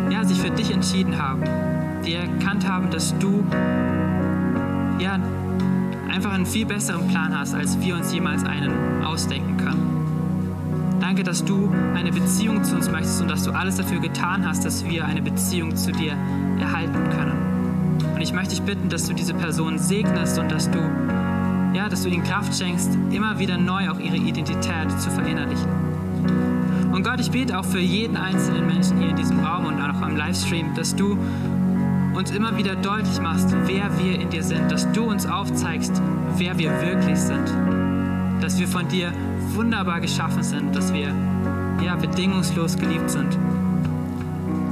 ja, 0.10 0.24
sich 0.24 0.40
für 0.40 0.50
dich 0.50 0.72
entschieden 0.72 1.22
haben, 1.22 1.44
die 2.04 2.16
erkannt 2.16 2.68
haben, 2.68 2.90
dass 2.90 3.14
du 3.20 3.46
ja, 4.98 5.20
einfach 6.10 6.34
einen 6.34 6.48
viel 6.48 6.66
besseren 6.66 7.08
Plan 7.10 7.38
hast, 7.38 7.54
als 7.54 7.80
wir 7.80 7.96
uns 7.96 8.12
jemals 8.12 8.44
einen 8.44 9.04
ausdenken 9.06 9.56
können. 9.58 9.97
Danke, 11.08 11.24
dass 11.24 11.46
du 11.46 11.74
eine 11.96 12.12
Beziehung 12.12 12.66
zu 12.66 12.76
uns 12.76 12.92
möchtest 12.92 13.22
und 13.22 13.32
dass 13.32 13.44
du 13.44 13.52
alles 13.52 13.78
dafür 13.78 14.02
getan 14.02 14.46
hast, 14.46 14.66
dass 14.66 14.84
wir 14.84 15.06
eine 15.06 15.22
Beziehung 15.22 15.74
zu 15.74 15.94
dir 15.94 16.18
erhalten 16.60 17.00
können. 17.12 18.02
Und 18.14 18.20
ich 18.20 18.34
möchte 18.34 18.50
dich 18.50 18.62
bitten, 18.62 18.90
dass 18.90 19.08
du 19.08 19.14
diese 19.14 19.34
Person 19.34 19.80
segnest 19.80 20.38
und 20.38 20.52
dass 20.52 20.70
du, 20.70 20.80
ja, 21.74 21.88
dass 21.88 22.04
du 22.04 22.10
ihnen 22.10 22.26
Kraft 22.26 22.54
schenkst, 22.54 22.90
immer 23.12 23.40
wieder 23.40 23.58
neu 23.58 23.90
auch 23.90 24.00
ihre 24.00 24.18
Identität 24.18 24.92
zu 25.00 25.10
verinnerlichen. 25.10 25.70
Und 26.92 27.04
Gott, 27.06 27.22
ich 27.22 27.32
bete 27.32 27.58
auch 27.58 27.64
für 27.64 27.80
jeden 27.80 28.18
einzelnen 28.18 28.68
Menschen 28.68 29.00
hier 29.00 29.12
in 29.12 29.16
diesem 29.16 29.40
Raum 29.40 29.66
und 29.66 29.80
auch 29.80 30.02
am 30.02 30.18
Livestream, 30.18 30.76
dass 30.76 30.94
du 30.94 31.18
uns 32.16 32.32
immer 32.32 32.58
wieder 32.58 32.76
deutlich 32.76 33.22
machst, 33.22 33.56
wer 33.66 33.98
wir 33.98 34.20
in 34.20 34.30
dir 34.30 34.44
sind, 34.44 34.70
dass 34.70 34.92
du 34.92 35.06
uns 35.06 35.26
aufzeigst, 35.26 36.02
wer 36.36 36.58
wir 36.58 36.70
wirklich 36.82 37.18
sind, 37.18 37.48
dass 38.42 38.60
wir 38.60 38.68
von 38.68 38.90
dir 38.90 39.14
wunderbar 39.58 40.00
geschaffen 40.00 40.44
sind, 40.44 40.76
dass 40.76 40.94
wir 40.94 41.14
ja 41.84 41.96
bedingungslos 41.96 42.78
geliebt 42.78 43.10
sind. 43.10 43.38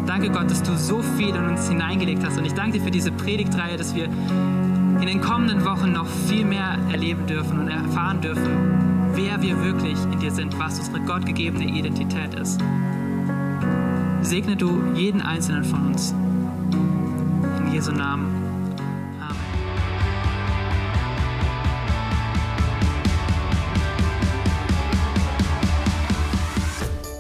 Danke 0.06 0.30
Gott, 0.30 0.50
dass 0.50 0.62
du 0.62 0.78
so 0.78 1.02
viel 1.18 1.30
in 1.30 1.46
uns 1.46 1.68
hineingelegt 1.68 2.24
hast 2.24 2.38
und 2.38 2.46
ich 2.46 2.54
danke 2.54 2.78
dir 2.78 2.84
für 2.84 2.92
diese 2.92 3.12
Predigtreihe, 3.12 3.78
dass 3.78 3.96
wir 3.96 4.06
in 4.06 5.08
den 5.08 5.22
kommenden 5.22 5.66
Wochen 5.66 5.92
noch 5.92 6.08
viel 6.28 6.46
mehr 6.46 6.78
erleben 6.92 7.26
dürfen 7.26 7.60
und 7.60 7.68
erfahren 7.68 8.22
dürfen, 8.22 9.12
wer 9.16 9.42
wir 9.42 9.62
wirklich 9.64 9.98
in 10.12 10.20
dir 10.20 10.32
sind, 10.32 10.58
was 10.60 10.78
unsere 10.78 11.02
gottgegebene 11.02 11.66
Identität 11.66 12.36
ist. 12.36 12.62
Segne 14.22 14.56
du 14.56 14.82
jeden 14.94 15.22
einzelnen 15.22 15.64
von 15.64 15.88
uns. 15.88 16.14
In 17.60 17.74
Jesu 17.74 17.92
Namen. 17.92 18.45